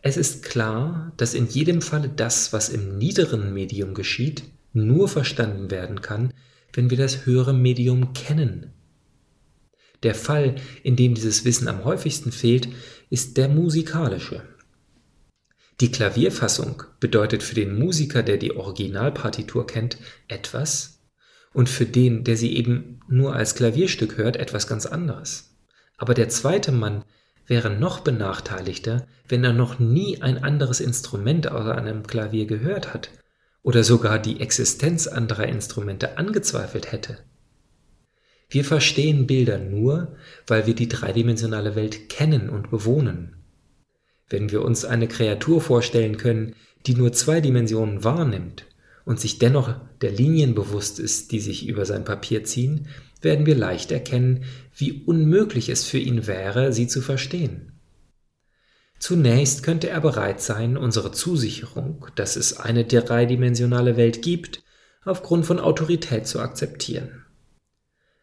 es 0.00 0.16
ist 0.16 0.44
klar, 0.44 1.10
dass 1.16 1.34
in 1.34 1.48
jedem 1.48 1.82
Falle 1.82 2.08
das, 2.08 2.52
was 2.52 2.68
im 2.68 2.98
niederen 2.98 3.52
Medium 3.52 3.94
geschieht, 3.94 4.44
nur 4.72 5.08
verstanden 5.08 5.72
werden 5.72 6.02
kann, 6.02 6.32
wenn 6.72 6.88
wir 6.88 6.98
das 6.98 7.26
höhere 7.26 7.52
Medium 7.52 8.12
kennen. 8.12 8.70
Der 10.04 10.14
Fall, 10.14 10.54
in 10.84 10.94
dem 10.94 11.14
dieses 11.14 11.44
Wissen 11.44 11.66
am 11.66 11.84
häufigsten 11.84 12.30
fehlt, 12.30 12.68
ist 13.10 13.38
der 13.38 13.48
musikalische. 13.48 14.44
Die 15.82 15.90
Klavierfassung 15.90 16.84
bedeutet 17.00 17.42
für 17.42 17.56
den 17.56 17.76
Musiker, 17.76 18.22
der 18.22 18.36
die 18.36 18.54
Originalpartitur 18.54 19.66
kennt, 19.66 19.96
etwas 20.28 21.00
und 21.52 21.68
für 21.68 21.86
den, 21.86 22.22
der 22.22 22.36
sie 22.36 22.54
eben 22.54 23.00
nur 23.08 23.34
als 23.34 23.56
Klavierstück 23.56 24.16
hört, 24.16 24.36
etwas 24.36 24.68
ganz 24.68 24.86
anderes. 24.86 25.56
Aber 25.96 26.14
der 26.14 26.28
zweite 26.28 26.70
Mann 26.70 27.02
wäre 27.48 27.68
noch 27.68 27.98
benachteiligter, 27.98 29.08
wenn 29.26 29.42
er 29.42 29.52
noch 29.52 29.80
nie 29.80 30.22
ein 30.22 30.44
anderes 30.44 30.78
Instrument 30.78 31.50
außer 31.50 31.76
einem 31.76 32.06
Klavier 32.06 32.46
gehört 32.46 32.94
hat 32.94 33.10
oder 33.64 33.82
sogar 33.82 34.20
die 34.20 34.38
Existenz 34.38 35.08
anderer 35.08 35.48
Instrumente 35.48 36.16
angezweifelt 36.16 36.92
hätte. 36.92 37.18
Wir 38.48 38.64
verstehen 38.64 39.26
Bilder 39.26 39.58
nur, 39.58 40.14
weil 40.46 40.68
wir 40.68 40.76
die 40.76 40.88
dreidimensionale 40.88 41.74
Welt 41.74 42.08
kennen 42.08 42.50
und 42.50 42.70
bewohnen. 42.70 43.41
Wenn 44.32 44.50
wir 44.50 44.62
uns 44.62 44.86
eine 44.86 45.08
Kreatur 45.08 45.60
vorstellen 45.60 46.16
können, 46.16 46.54
die 46.86 46.94
nur 46.94 47.12
zwei 47.12 47.42
Dimensionen 47.42 48.02
wahrnimmt 48.02 48.64
und 49.04 49.20
sich 49.20 49.38
dennoch 49.38 49.74
der 50.00 50.10
Linien 50.10 50.54
bewusst 50.54 50.98
ist, 50.98 51.32
die 51.32 51.40
sich 51.40 51.68
über 51.68 51.84
sein 51.84 52.06
Papier 52.06 52.42
ziehen, 52.42 52.88
werden 53.20 53.44
wir 53.44 53.54
leicht 53.54 53.92
erkennen, 53.92 54.44
wie 54.74 55.02
unmöglich 55.04 55.68
es 55.68 55.84
für 55.84 55.98
ihn 55.98 56.26
wäre, 56.26 56.72
sie 56.72 56.86
zu 56.86 57.02
verstehen. 57.02 57.72
Zunächst 58.98 59.62
könnte 59.64 59.90
er 59.90 60.00
bereit 60.00 60.40
sein, 60.40 60.78
unsere 60.78 61.12
Zusicherung, 61.12 62.06
dass 62.14 62.36
es 62.36 62.56
eine 62.56 62.84
dreidimensionale 62.84 63.98
Welt 63.98 64.22
gibt, 64.22 64.62
aufgrund 65.04 65.44
von 65.44 65.60
Autorität 65.60 66.26
zu 66.26 66.40
akzeptieren. 66.40 67.26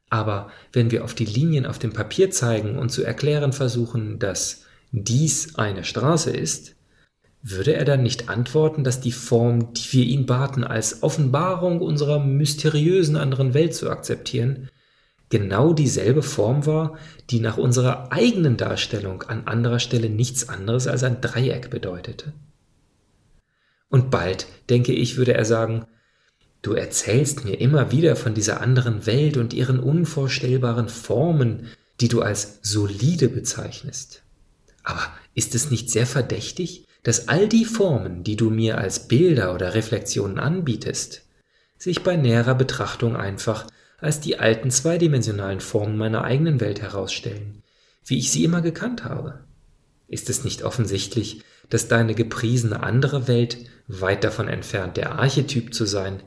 Aber 0.09 0.49
wenn 0.73 0.89
wir 0.89 1.03
auf 1.03 1.13
die 1.13 1.25
Linien 1.25 1.67
auf 1.67 1.77
dem 1.77 1.93
Papier 1.93 2.31
zeigen 2.31 2.79
und 2.79 2.89
zu 2.89 3.03
erklären 3.03 3.53
versuchen, 3.53 4.17
dass 4.17 4.65
dies 4.91 5.55
eine 5.55 5.83
Straße 5.83 6.31
ist, 6.31 6.75
würde 7.41 7.73
er 7.73 7.85
dann 7.85 8.03
nicht 8.03 8.29
antworten, 8.29 8.83
dass 8.83 8.99
die 8.99 9.11
Form, 9.11 9.73
die 9.73 9.93
wir 9.93 10.05
ihn 10.05 10.25
baten, 10.25 10.63
als 10.63 11.03
Offenbarung 11.03 11.79
unserer 11.79 12.19
mysteriösen 12.19 13.15
anderen 13.15 13.53
Welt 13.53 13.73
zu 13.73 13.89
akzeptieren, 13.89 14.69
genau 15.29 15.73
dieselbe 15.73 16.21
Form 16.21 16.65
war, 16.65 16.97
die 17.29 17.39
nach 17.39 17.57
unserer 17.57 18.11
eigenen 18.11 18.57
Darstellung 18.57 19.23
an 19.23 19.47
anderer 19.47 19.79
Stelle 19.79 20.09
nichts 20.09 20.49
anderes 20.49 20.87
als 20.87 21.03
ein 21.03 21.21
Dreieck 21.21 21.69
bedeutete? 21.69 22.33
Und 23.89 24.11
bald, 24.11 24.47
denke 24.69 24.91
ich, 24.91 25.17
würde 25.17 25.33
er 25.33 25.45
sagen, 25.45 25.85
du 26.61 26.73
erzählst 26.73 27.45
mir 27.45 27.59
immer 27.59 27.91
wieder 27.91 28.15
von 28.15 28.33
dieser 28.33 28.61
anderen 28.61 29.05
Welt 29.05 29.37
und 29.37 29.53
ihren 29.53 29.79
unvorstellbaren 29.79 30.89
Formen, 30.89 31.67
die 32.01 32.07
du 32.07 32.21
als 32.21 32.59
solide 32.61 33.29
bezeichnest. 33.29 34.23
Aber 34.89 35.13
ist 35.35 35.53
es 35.53 35.69
nicht 35.69 35.91
sehr 35.91 36.07
verdächtig, 36.07 36.87
dass 37.03 37.27
all 37.27 37.47
die 37.47 37.65
Formen, 37.65 38.23
die 38.23 38.35
du 38.35 38.49
mir 38.49 38.79
als 38.79 39.07
Bilder 39.07 39.53
oder 39.53 39.75
Reflexionen 39.75 40.39
anbietest, 40.39 41.27
sich 41.77 42.01
bei 42.01 42.15
näherer 42.15 42.55
Betrachtung 42.55 43.15
einfach 43.15 43.67
als 43.99 44.19
die 44.19 44.39
alten 44.39 44.71
zweidimensionalen 44.71 45.59
Formen 45.59 45.95
meiner 45.95 46.23
eigenen 46.23 46.59
Welt 46.59 46.81
herausstellen, 46.81 47.61
wie 48.03 48.17
ich 48.17 48.31
sie 48.31 48.43
immer 48.43 48.61
gekannt 48.61 49.03
habe? 49.03 49.43
Ist 50.07 50.27
es 50.27 50.43
nicht 50.43 50.63
offensichtlich, 50.63 51.43
dass 51.69 51.87
deine 51.87 52.15
gepriesene 52.15 52.81
andere 52.81 53.27
Welt, 53.27 53.59
weit 53.87 54.23
davon 54.23 54.47
entfernt 54.47 54.97
der 54.97 55.19
Archetyp 55.19 55.71
zu 55.71 55.85
sein, 55.85 56.23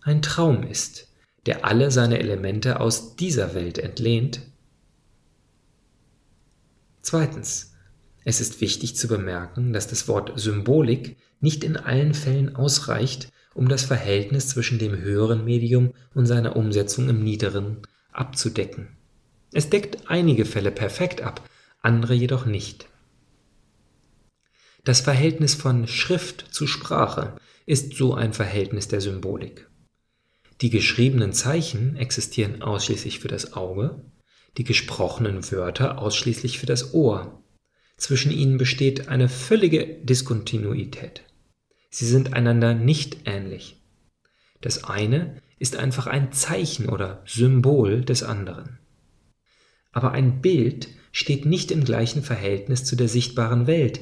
ein 0.00 0.22
Traum 0.22 0.62
ist, 0.62 1.12
der 1.44 1.66
alle 1.66 1.90
seine 1.90 2.18
Elemente 2.18 2.80
aus 2.80 3.14
dieser 3.16 3.52
Welt 3.54 3.78
entlehnt? 3.78 4.40
Zweitens, 7.02 7.75
es 8.28 8.40
ist 8.40 8.60
wichtig 8.60 8.96
zu 8.96 9.06
bemerken, 9.06 9.72
dass 9.72 9.86
das 9.86 10.08
Wort 10.08 10.32
Symbolik 10.34 11.16
nicht 11.40 11.62
in 11.62 11.76
allen 11.76 12.12
Fällen 12.12 12.56
ausreicht, 12.56 13.30
um 13.54 13.68
das 13.68 13.84
Verhältnis 13.84 14.48
zwischen 14.48 14.80
dem 14.80 14.96
höheren 14.96 15.44
Medium 15.44 15.94
und 16.12 16.26
seiner 16.26 16.56
Umsetzung 16.56 17.08
im 17.08 17.22
niederen 17.22 17.82
abzudecken. 18.10 18.88
Es 19.52 19.70
deckt 19.70 20.10
einige 20.10 20.44
Fälle 20.44 20.72
perfekt 20.72 21.22
ab, 21.22 21.48
andere 21.82 22.14
jedoch 22.14 22.46
nicht. 22.46 22.88
Das 24.82 25.00
Verhältnis 25.00 25.54
von 25.54 25.86
Schrift 25.86 26.52
zu 26.52 26.66
Sprache 26.66 27.36
ist 27.64 27.94
so 27.94 28.14
ein 28.14 28.32
Verhältnis 28.32 28.88
der 28.88 29.00
Symbolik. 29.00 29.68
Die 30.62 30.70
geschriebenen 30.70 31.32
Zeichen 31.32 31.94
existieren 31.94 32.60
ausschließlich 32.60 33.20
für 33.20 33.28
das 33.28 33.52
Auge, 33.52 34.02
die 34.58 34.64
gesprochenen 34.64 35.48
Wörter 35.52 35.98
ausschließlich 35.98 36.58
für 36.58 36.66
das 36.66 36.92
Ohr. 36.92 37.44
Zwischen 37.96 38.30
ihnen 38.30 38.58
besteht 38.58 39.08
eine 39.08 39.28
völlige 39.28 39.86
Diskontinuität. 39.86 41.22
Sie 41.90 42.06
sind 42.06 42.34
einander 42.34 42.74
nicht 42.74 43.18
ähnlich. 43.24 43.80
Das 44.60 44.84
eine 44.84 45.40
ist 45.58 45.76
einfach 45.76 46.06
ein 46.06 46.32
Zeichen 46.32 46.88
oder 46.88 47.22
Symbol 47.26 48.04
des 48.04 48.22
anderen. 48.22 48.78
Aber 49.92 50.12
ein 50.12 50.42
Bild 50.42 50.88
steht 51.10 51.46
nicht 51.46 51.70
im 51.70 51.84
gleichen 51.84 52.22
Verhältnis 52.22 52.84
zu 52.84 52.96
der 52.96 53.08
sichtbaren 53.08 53.66
Welt, 53.66 54.00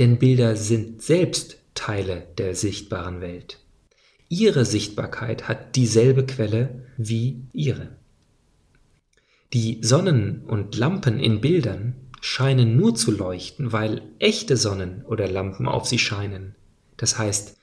denn 0.00 0.18
Bilder 0.18 0.56
sind 0.56 1.02
selbst 1.02 1.58
Teile 1.74 2.26
der 2.38 2.56
sichtbaren 2.56 3.20
Welt. 3.20 3.60
Ihre 4.28 4.64
Sichtbarkeit 4.64 5.46
hat 5.46 5.76
dieselbe 5.76 6.26
Quelle 6.26 6.86
wie 6.96 7.46
ihre. 7.52 7.96
Die 9.52 9.78
Sonnen 9.82 10.44
und 10.44 10.76
Lampen 10.76 11.20
in 11.20 11.40
Bildern 11.40 11.94
scheinen 12.20 12.76
nur 12.76 12.94
zu 12.94 13.10
leuchten, 13.10 13.72
weil 13.72 14.02
echte 14.18 14.56
Sonnen 14.56 15.04
oder 15.04 15.28
Lampen 15.28 15.66
auf 15.66 15.86
sie 15.86 15.98
scheinen. 15.98 16.54
Das 16.96 17.18
heißt, 17.18 17.58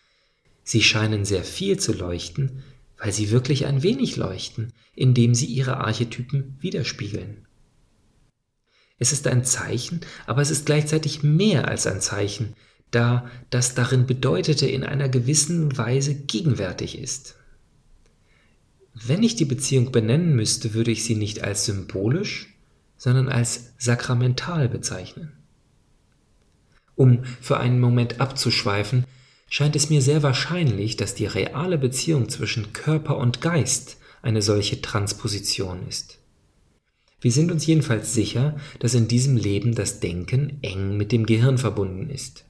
Sie 0.67 0.81
scheinen 0.81 1.25
sehr 1.25 1.43
viel 1.43 1.79
zu 1.79 1.93
leuchten, 1.93 2.63
weil 2.97 3.13
sie 3.13 3.29
wirklich 3.29 3.67
ein 3.67 3.83
wenig 3.83 4.15
leuchten, 4.17 4.73
indem 4.95 5.35
sie 5.35 5.45
ihre 5.45 5.77
Archetypen 5.77 6.57
widerspiegeln. 6.59 7.45
Es 8.97 9.11
ist 9.11 9.27
ein 9.27 9.45
Zeichen, 9.45 10.01
aber 10.25 10.41
es 10.41 10.49
ist 10.49 10.65
gleichzeitig 10.65 11.21
mehr 11.21 11.67
als 11.67 11.85
ein 11.85 12.01
Zeichen, 12.01 12.55
da 12.89 13.29
das 13.51 13.75
darin 13.75 14.07
Bedeutete 14.07 14.65
in 14.65 14.83
einer 14.83 15.07
gewissen 15.07 15.77
Weise 15.77 16.15
gegenwärtig 16.15 16.97
ist. 16.97 17.35
Wenn 18.95 19.21
ich 19.21 19.35
die 19.35 19.45
Beziehung 19.45 19.91
benennen 19.91 20.35
müsste, 20.35 20.73
würde 20.73 20.91
ich 20.91 21.03
sie 21.03 21.15
nicht 21.15 21.43
als 21.43 21.65
symbolisch, 21.65 22.54
sondern 22.97 23.29
als 23.29 23.73
sakramental 23.77 24.69
bezeichnen. 24.69 25.31
Um 26.95 27.23
für 27.41 27.59
einen 27.59 27.79
Moment 27.79 28.21
abzuschweifen, 28.21 29.05
scheint 29.49 29.75
es 29.75 29.89
mir 29.89 30.01
sehr 30.01 30.23
wahrscheinlich, 30.23 30.97
dass 30.97 31.15
die 31.15 31.25
reale 31.25 31.77
Beziehung 31.77 32.29
zwischen 32.29 32.73
Körper 32.73 33.17
und 33.17 33.41
Geist 33.41 33.97
eine 34.21 34.41
solche 34.41 34.81
Transposition 34.81 35.87
ist. 35.87 36.19
Wir 37.21 37.31
sind 37.31 37.51
uns 37.51 37.65
jedenfalls 37.65 38.13
sicher, 38.13 38.55
dass 38.79 38.93
in 38.93 39.07
diesem 39.07 39.37
Leben 39.37 39.73
das 39.75 39.99
Denken 39.99 40.59
eng 40.61 40.97
mit 40.97 41.11
dem 41.11 41.25
Gehirn 41.25 41.57
verbunden 41.57 42.09
ist. 42.09 42.45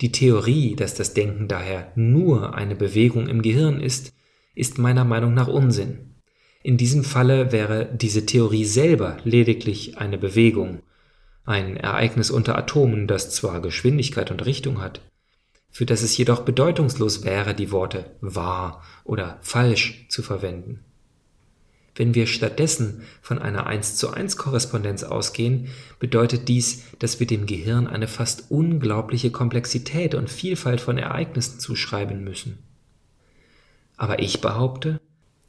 Die 0.00 0.10
Theorie, 0.10 0.74
dass 0.74 0.94
das 0.94 1.14
Denken 1.14 1.48
daher 1.48 1.92
nur 1.94 2.54
eine 2.54 2.74
Bewegung 2.74 3.28
im 3.28 3.42
Gehirn 3.42 3.80
ist, 3.80 4.12
ist 4.54 4.78
meiner 4.78 5.04
Meinung 5.04 5.34
nach 5.34 5.48
Unsinn. 5.48 6.11
In 6.62 6.76
diesem 6.76 7.02
Falle 7.02 7.50
wäre 7.50 7.88
diese 7.92 8.24
Theorie 8.24 8.64
selber 8.64 9.16
lediglich 9.24 9.98
eine 9.98 10.16
Bewegung, 10.16 10.80
ein 11.44 11.76
Ereignis 11.76 12.30
unter 12.30 12.56
Atomen, 12.56 13.08
das 13.08 13.30
zwar 13.30 13.60
Geschwindigkeit 13.60 14.30
und 14.30 14.46
Richtung 14.46 14.80
hat, 14.80 15.00
für 15.70 15.86
das 15.86 16.02
es 16.02 16.16
jedoch 16.16 16.42
bedeutungslos 16.42 17.24
wäre, 17.24 17.54
die 17.54 17.72
Worte 17.72 18.04
wahr 18.20 18.84
oder 19.04 19.38
falsch 19.40 20.06
zu 20.08 20.22
verwenden. 20.22 20.84
Wenn 21.94 22.14
wir 22.14 22.26
stattdessen 22.26 23.02
von 23.20 23.38
einer 23.38 23.66
1 23.66 23.96
zu 23.96 24.10
1 24.10 24.36
Korrespondenz 24.36 25.02
ausgehen, 25.02 25.68
bedeutet 25.98 26.48
dies, 26.48 26.84
dass 27.00 27.20
wir 27.20 27.26
dem 27.26 27.46
Gehirn 27.46 27.86
eine 27.86 28.08
fast 28.08 28.50
unglaubliche 28.50 29.30
Komplexität 29.30 30.14
und 30.14 30.30
Vielfalt 30.30 30.80
von 30.80 30.96
Ereignissen 30.96 31.60
zuschreiben 31.60 32.24
müssen. 32.24 32.58
Aber 33.96 34.20
ich 34.20 34.40
behaupte, 34.40 35.00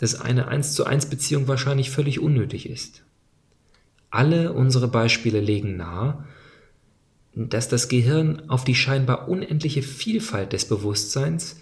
dass 0.03 0.19
eine 0.19 0.49
1 0.49 0.73
zu 0.73 0.85
1 0.85 1.05
Beziehung 1.05 1.47
wahrscheinlich 1.47 1.89
völlig 1.89 2.19
unnötig 2.19 2.67
ist. 2.67 3.05
Alle 4.09 4.51
unsere 4.51 4.89
Beispiele 4.89 5.39
legen 5.39 5.77
nahe, 5.77 6.25
dass 7.33 7.69
das 7.69 7.87
Gehirn 7.87 8.49
auf 8.49 8.65
die 8.65 8.75
scheinbar 8.75 9.29
unendliche 9.29 9.81
Vielfalt 9.81 10.51
des 10.51 10.67
Bewusstseins 10.67 11.61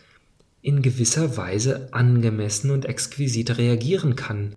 in 0.64 0.82
gewisser 0.82 1.38
Weise 1.38 1.90
angemessen 1.92 2.72
und 2.72 2.86
exquisit 2.86 3.60
reagieren 3.60 4.16
kann, 4.16 4.56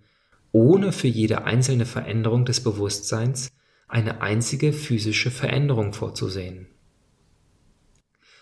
ohne 0.50 0.90
für 0.90 1.08
jede 1.08 1.44
einzelne 1.44 1.84
Veränderung 1.84 2.46
des 2.46 2.62
Bewusstseins 2.62 3.50
eine 3.86 4.22
einzige 4.22 4.72
physische 4.72 5.30
Veränderung 5.30 5.92
vorzusehen. 5.92 6.68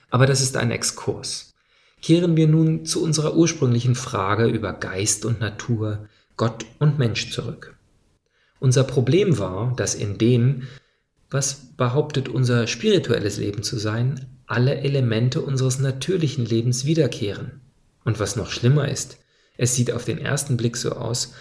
Aber 0.09 0.27
das 0.27 0.41
ist 0.41 0.57
ein 0.57 0.71
Exkurs. 0.71 1.51
Kehren 2.02 2.37
wir 2.37 2.49
nun 2.49 2.85
zu 2.85 3.02
unserer 3.02 3.37
ursprünglichen 3.37 3.94
Frage 3.94 4.47
über 4.47 4.73
Geist 4.73 5.25
und 5.25 5.40
Natur, 5.40 6.09
Gott 6.37 6.66
und 6.80 6.99
Mensch 6.99 7.30
zurück. 7.30 7.76
Unser 8.59 8.85
Problem 8.85 9.38
war, 9.38 9.75
dass 9.76 9.94
in 9.94 10.18
dem, 10.18 10.64
was 11.30 11.75
behauptet 11.76 12.28
unser 12.28 12.66
spirituelles 12.66 13.38
Leben 13.38 13.62
zu 13.62 13.78
sein, 13.78 14.26
alle 14.47 14.80
Elemente 14.80 15.40
unseres 15.40 15.78
natürlichen 15.78 16.44
Lebens 16.44 16.85
wiederkehren. 16.85 17.61
Und 18.04 18.18
was 18.18 18.37
noch 18.37 18.50
schlimmer 18.50 18.88
ist, 18.88 19.18
es 19.56 19.76
sieht 19.76 19.92
auf 19.92 20.04
den 20.04 20.18
ersten 20.18 20.56
Blick 20.56 20.76
so 20.76 20.92
aus, 20.92 21.35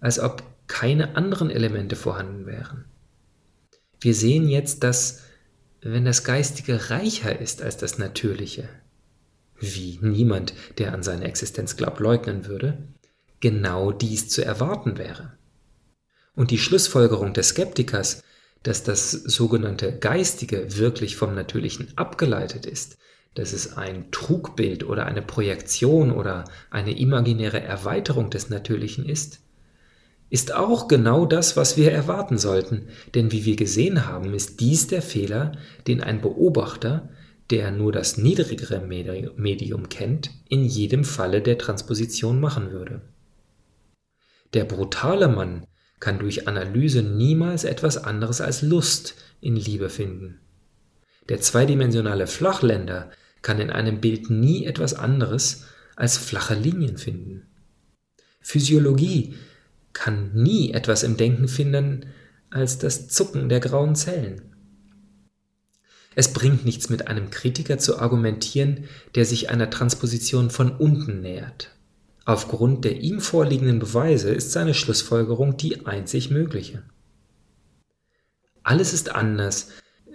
als 0.00 0.18
ob 0.18 0.42
keine 0.66 1.16
anderen 1.16 1.50
Elemente 1.50 1.94
vorhanden 1.94 2.46
wären. 2.46 2.86
Wir 4.00 4.14
sehen 4.14 4.48
jetzt, 4.48 4.82
dass 4.82 5.22
wenn 5.80 6.04
das 6.04 6.24
Geistige 6.24 6.90
reicher 6.90 7.38
ist 7.38 7.62
als 7.62 7.76
das 7.76 7.98
Natürliche, 7.98 8.68
wie 9.58 9.98
niemand, 10.02 10.54
der 10.78 10.92
an 10.92 11.02
seine 11.02 11.24
Existenz 11.24 11.76
glaubt, 11.76 12.00
leugnen 12.00 12.46
würde, 12.46 12.78
genau 13.40 13.92
dies 13.92 14.28
zu 14.28 14.44
erwarten 14.44 14.98
wäre. 14.98 15.32
Und 16.34 16.50
die 16.50 16.58
Schlussfolgerung 16.58 17.32
des 17.32 17.48
Skeptikers, 17.48 18.22
dass 18.62 18.82
das 18.82 19.10
sogenannte 19.10 19.98
Geistige 19.98 20.76
wirklich 20.76 21.16
vom 21.16 21.34
Natürlichen 21.34 21.92
abgeleitet 21.96 22.66
ist, 22.66 22.98
dass 23.34 23.52
es 23.52 23.76
ein 23.76 24.10
Trugbild 24.10 24.84
oder 24.84 25.06
eine 25.06 25.22
Projektion 25.22 26.10
oder 26.10 26.44
eine 26.70 26.98
imaginäre 26.98 27.60
Erweiterung 27.60 28.30
des 28.30 28.50
Natürlichen 28.50 29.06
ist, 29.08 29.40
ist 30.28 30.52
auch 30.54 30.88
genau 30.88 31.24
das, 31.24 31.56
was 31.56 31.76
wir 31.76 31.92
erwarten 31.92 32.38
sollten, 32.38 32.88
denn 33.14 33.30
wie 33.30 33.44
wir 33.44 33.56
gesehen 33.56 34.06
haben, 34.06 34.34
ist 34.34 34.60
dies 34.60 34.88
der 34.88 35.02
Fehler, 35.02 35.52
den 35.86 36.02
ein 36.02 36.20
Beobachter, 36.20 37.08
der 37.50 37.70
nur 37.70 37.92
das 37.92 38.16
niedrigere 38.16 38.80
Medium 38.80 39.88
kennt, 39.88 40.30
in 40.48 40.64
jedem 40.64 41.04
Falle 41.04 41.40
der 41.40 41.58
Transposition 41.58 42.40
machen 42.40 42.72
würde. 42.72 43.02
Der 44.54 44.64
brutale 44.64 45.28
Mann 45.28 45.66
kann 46.00 46.18
durch 46.18 46.48
Analyse 46.48 47.02
niemals 47.02 47.64
etwas 47.64 47.98
anderes 47.98 48.40
als 48.40 48.62
Lust 48.62 49.14
in 49.40 49.56
Liebe 49.56 49.88
finden. 49.88 50.40
Der 51.28 51.40
zweidimensionale 51.40 52.26
Flachländer 52.26 53.10
kann 53.42 53.60
in 53.60 53.70
einem 53.70 54.00
Bild 54.00 54.30
nie 54.30 54.64
etwas 54.64 54.94
anderes 54.94 55.66
als 55.94 56.18
flache 56.18 56.54
Linien 56.54 56.98
finden. 56.98 57.46
Physiologie 58.40 59.34
kann 59.92 60.32
nie 60.34 60.72
etwas 60.72 61.02
im 61.02 61.16
Denken 61.16 61.48
finden 61.48 62.06
als 62.50 62.78
das 62.78 63.08
Zucken 63.08 63.48
der 63.48 63.60
grauen 63.60 63.96
Zellen. 63.96 64.55
Es 66.18 66.32
bringt 66.32 66.64
nichts 66.64 66.88
mit 66.88 67.08
einem 67.08 67.28
Kritiker 67.28 67.76
zu 67.76 67.98
argumentieren, 67.98 68.84
der 69.14 69.26
sich 69.26 69.50
einer 69.50 69.68
Transposition 69.68 70.48
von 70.48 70.70
unten 70.70 71.20
nähert. 71.20 71.76
Aufgrund 72.24 72.86
der 72.86 73.00
ihm 73.02 73.20
vorliegenden 73.20 73.78
Beweise 73.78 74.30
ist 74.30 74.50
seine 74.50 74.72
Schlussfolgerung 74.72 75.58
die 75.58 75.84
einzig 75.84 76.30
mögliche. 76.30 76.82
Alles 78.62 78.94
ist 78.94 79.14
anders, 79.14 79.68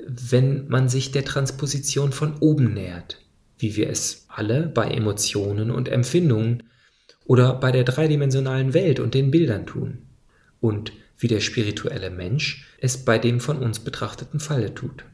wenn 0.07 0.67
man 0.69 0.89
sich 0.89 1.11
der 1.11 1.23
Transposition 1.23 2.11
von 2.11 2.35
oben 2.39 2.73
nähert, 2.73 3.19
wie 3.59 3.75
wir 3.75 3.87
es 3.87 4.25
alle 4.27 4.63
bei 4.63 4.87
Emotionen 4.87 5.69
und 5.69 5.87
Empfindungen 5.87 6.63
oder 7.25 7.53
bei 7.53 7.71
der 7.71 7.83
dreidimensionalen 7.83 8.73
Welt 8.73 8.99
und 8.99 9.13
den 9.13 9.29
Bildern 9.29 9.67
tun, 9.67 10.07
und 10.59 10.93
wie 11.19 11.27
der 11.27 11.41
spirituelle 11.41 12.09
Mensch 12.09 12.65
es 12.79 13.05
bei 13.05 13.19
dem 13.19 13.39
von 13.39 13.59
uns 13.59 13.79
betrachteten 13.79 14.39
Falle 14.39 14.73
tut. 14.73 15.05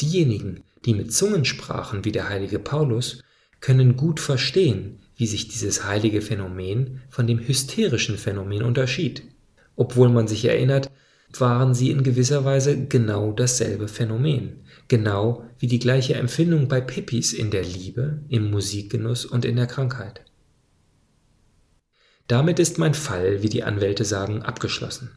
Diejenigen, 0.00 0.62
die 0.84 0.94
mit 0.94 1.12
Zungen 1.12 1.44
sprachen 1.44 2.04
wie 2.04 2.12
der 2.12 2.28
heilige 2.28 2.58
Paulus, 2.58 3.22
können 3.60 3.96
gut 3.96 4.20
verstehen, 4.20 5.00
wie 5.16 5.26
sich 5.26 5.48
dieses 5.48 5.84
heilige 5.84 6.22
Phänomen 6.22 7.02
von 7.08 7.26
dem 7.26 7.40
hysterischen 7.40 8.16
Phänomen 8.16 8.62
unterschied. 8.62 9.24
Obwohl 9.74 10.08
man 10.08 10.28
sich 10.28 10.44
erinnert, 10.44 10.90
waren 11.36 11.74
sie 11.74 11.90
in 11.90 12.02
gewisser 12.02 12.44
Weise 12.44 12.86
genau 12.86 13.32
dasselbe 13.32 13.88
Phänomen, 13.88 14.64
genau 14.86 15.44
wie 15.58 15.66
die 15.66 15.78
gleiche 15.78 16.14
Empfindung 16.14 16.68
bei 16.68 16.80
Pippis 16.80 17.32
in 17.32 17.50
der 17.50 17.64
Liebe, 17.64 18.22
im 18.28 18.50
Musikgenuss 18.50 19.26
und 19.26 19.44
in 19.44 19.56
der 19.56 19.66
Krankheit. 19.66 20.24
Damit 22.28 22.58
ist 22.58 22.78
mein 22.78 22.94
Fall, 22.94 23.42
wie 23.42 23.48
die 23.48 23.64
Anwälte 23.64 24.04
sagen, 24.04 24.42
abgeschlossen. 24.42 25.10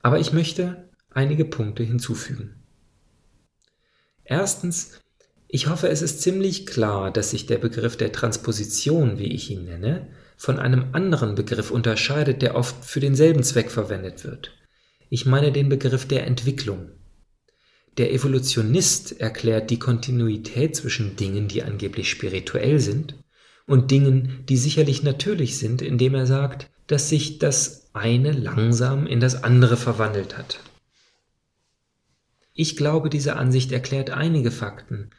Aber 0.00 0.20
ich 0.20 0.32
möchte 0.32 0.90
einige 1.10 1.44
Punkte 1.44 1.82
hinzufügen. 1.82 2.62
Erstens 4.26 5.00
ich 5.48 5.68
hoffe, 5.68 5.88
es 5.88 6.02
ist 6.02 6.22
ziemlich 6.22 6.66
klar, 6.66 7.10
dass 7.12 7.30
sich 7.30 7.46
der 7.46 7.58
Begriff 7.58 7.96
der 7.96 8.12
Transposition, 8.12 9.18
wie 9.18 9.32
ich 9.32 9.50
ihn 9.50 9.64
nenne, 9.64 10.08
von 10.36 10.58
einem 10.58 10.86
anderen 10.92 11.34
Begriff 11.34 11.70
unterscheidet, 11.70 12.42
der 12.42 12.56
oft 12.56 12.84
für 12.84 13.00
denselben 13.00 13.42
Zweck 13.42 13.70
verwendet 13.70 14.24
wird. 14.24 14.52
Ich 15.08 15.24
meine 15.24 15.52
den 15.52 15.68
Begriff 15.68 16.06
der 16.06 16.26
Entwicklung. 16.26 16.90
Der 17.96 18.12
Evolutionist 18.12 19.20
erklärt 19.20 19.70
die 19.70 19.78
Kontinuität 19.78 20.76
zwischen 20.76 21.16
Dingen, 21.16 21.48
die 21.48 21.62
angeblich 21.62 22.10
spirituell 22.10 22.80
sind, 22.80 23.14
und 23.68 23.90
Dingen, 23.90 24.44
die 24.48 24.56
sicherlich 24.56 25.02
natürlich 25.02 25.58
sind, 25.58 25.80
indem 25.80 26.14
er 26.14 26.26
sagt, 26.26 26.68
dass 26.86 27.08
sich 27.08 27.38
das 27.38 27.88
eine 27.94 28.32
langsam 28.32 29.06
in 29.06 29.18
das 29.18 29.42
andere 29.42 29.76
verwandelt 29.76 30.36
hat. 30.36 30.60
Ich 32.58 32.74
glaube, 32.74 33.10
diese 33.10 33.36
Ansicht 33.36 33.70
erklärt 33.70 34.08
einige 34.08 34.50
Fakten, 34.50 35.10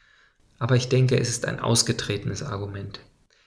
aber 0.58 0.76
ich 0.76 0.89
denke, 0.89 1.19
es 1.19 1.30
ist 1.30 1.45
ein 1.45 1.60
ausgetretenes 1.60 2.41
Argument. 2.41 3.00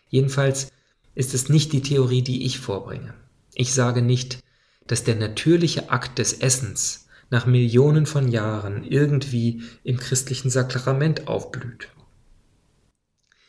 Jedenfalls 0.09 0.71
ist 1.17 1.35
es 1.35 1.49
nicht 1.49 1.73
die 1.73 1.83
Theorie, 1.83 2.23
die 2.23 2.47
ich 2.47 2.61
vorbringe. 2.61 3.15
Ich 3.53 3.75
sage 3.75 4.01
nicht, 4.01 4.45
dass 4.87 5.03
der 5.03 5.17
natürliche 5.17 5.91
Akt 5.91 6.21
des 6.21 6.35
Essens 6.35 7.09
nach 7.31 7.47
Millionen 7.47 8.07
von 8.07 8.31
Jahren 8.31 8.85
irgendwie 8.85 9.63
im 9.83 9.99
christlichen 9.99 10.51
Sakrament 10.51 11.27
aufblüht. 11.27 11.89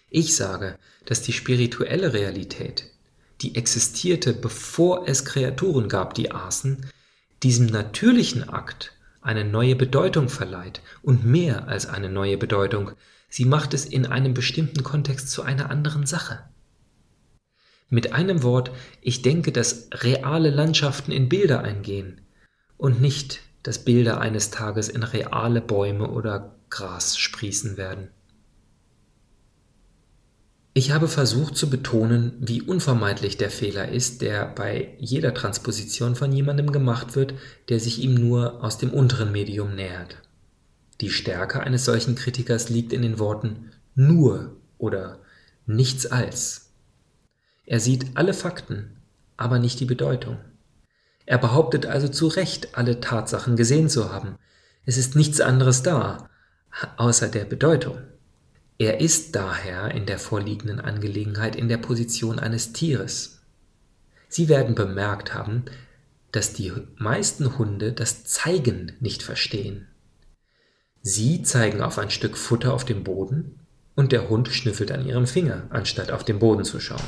Ich 0.10 0.36
sage, 0.36 0.76
dass 1.06 1.22
die 1.22 1.34
spirituelle 1.34 2.14
Realität, 2.14 2.88
die 3.42 3.56
existierte, 3.56 4.34
bevor 4.34 5.08
es 5.08 5.24
Kreaturen 5.24 5.88
gab, 5.88 6.16
die 6.16 6.32
aßen, 6.32 6.88
diesem 7.44 7.68
natürlichen 7.68 8.50
Akt 8.50 8.98
eine 9.22 9.46
neue 9.46 9.76
Bedeutung 9.76 10.30
verleiht 10.30 10.82
und 11.02 11.26
mehr 11.26 11.68
als 11.68 11.86
eine 11.86 12.10
neue 12.10 12.38
Bedeutung, 12.38 12.92
sie 13.30 13.46
macht 13.46 13.74
es 13.74 13.86
in 13.86 14.06
einem 14.06 14.34
bestimmten 14.34 14.84
Kontext 14.84 15.30
zu 15.30 15.44
einer 15.44 15.70
anderen 15.70 16.06
Sache. 16.06 16.44
Mit 17.90 18.14
einem 18.14 18.42
Wort, 18.42 18.72
ich 19.02 19.22
denke, 19.22 19.52
dass 19.52 19.90
reale 19.94 20.50
Landschaften 20.50 21.12
in 21.12 21.30
Bilder 21.30 21.62
eingehen 21.62 22.22
und 22.78 23.02
nicht, 23.02 23.42
dass 23.64 23.84
Bilder 23.84 24.20
eines 24.22 24.50
Tages 24.50 24.90
in 24.90 25.04
reale 25.04 25.62
Bäume 25.62 26.10
oder 26.10 26.56
Gras 26.70 27.18
sprießen 27.18 27.78
werden. 27.78 28.10
Ich 30.74 30.92
habe 30.92 31.10
versucht 31.10 31.58
zu 31.58 31.70
betonen, 31.70 32.34
wie 32.40 32.62
unvermeidlich 32.62 33.36
der 33.36 33.50
Fehler 33.50 33.90
ist, 33.90 34.22
der 34.22 34.46
bei 34.46 34.96
jeder 35.00 35.34
Transposition 35.34 36.16
von 36.16 36.32
jemandem 36.32 36.72
gemacht 36.72 37.16
wird, 37.16 37.34
der 37.68 37.82
sich 37.82 38.00
ihm 38.00 38.16
nur 38.16 38.64
aus 38.64 38.78
dem 38.78 38.92
unteren 38.92 39.34
Medium 39.34 39.76
nähert. 39.76 40.18
Die 41.02 41.10
Stärke 41.10 41.60
eines 41.60 41.84
solchen 41.84 42.16
Kritikers 42.16 42.70
liegt 42.70 42.94
in 42.94 43.02
den 43.02 43.20
Worten 43.20 43.72
nur 43.96 44.56
oder 44.78 45.20
nichts 45.66 46.06
als. 46.06 46.70
Er 47.66 47.82
sieht 47.82 48.16
alle 48.16 48.34
Fakten, 48.34 48.96
aber 49.36 49.60
nicht 49.60 49.80
die 49.82 49.86
Bedeutung. 49.86 50.38
Er 51.26 51.38
behauptet 51.38 51.86
also 51.86 52.08
zu 52.08 52.28
Recht, 52.28 52.78
alle 52.78 53.02
Tatsachen 53.02 53.58
gesehen 53.58 53.90
zu 53.90 54.12
haben. 54.12 54.38
Es 54.86 54.98
ist 54.98 55.18
nichts 55.18 55.42
anderes 55.42 55.84
da, 55.84 56.30
außer 56.96 57.28
der 57.28 57.46
Bedeutung. 57.46 57.98
Er 58.82 59.00
ist 59.00 59.36
daher 59.36 59.91
in 59.91 60.08
der 60.08 60.17
vorliegenden 60.17 60.80
Angelegenheit 60.80 61.56
in 61.56 61.67
der 61.67 61.78
Position 61.78 62.39
eines 62.39 62.74
Tieres. 62.74 63.44
Sie 64.28 64.50
werden 64.50 64.74
bemerkt 64.74 65.36
haben, 65.36 65.65
dass 66.32 66.54
die 66.54 66.74
meisten 66.96 67.60
Hunde 67.60 67.94
das 67.94 68.24
Zeigen 68.24 68.94
nicht 69.00 69.22
verstehen. 69.22 69.88
Sie 71.04 71.44
zeigen 71.44 71.84
auf 71.84 72.00
ein 72.00 72.10
Stück 72.10 72.36
Futter 72.36 72.74
auf 72.74 72.84
dem 72.84 73.04
Boden 73.04 73.60
und 73.94 74.12
der 74.12 74.30
Hund 74.30 74.48
schnüffelt 74.48 74.91
an 74.91 75.06
ihrem 75.06 75.28
Finger, 75.28 75.67
anstatt 75.70 76.10
auf 76.10 76.26
den 76.26 76.39
Boden 76.39 76.63
zu 76.63 76.80
schauen. 76.80 77.06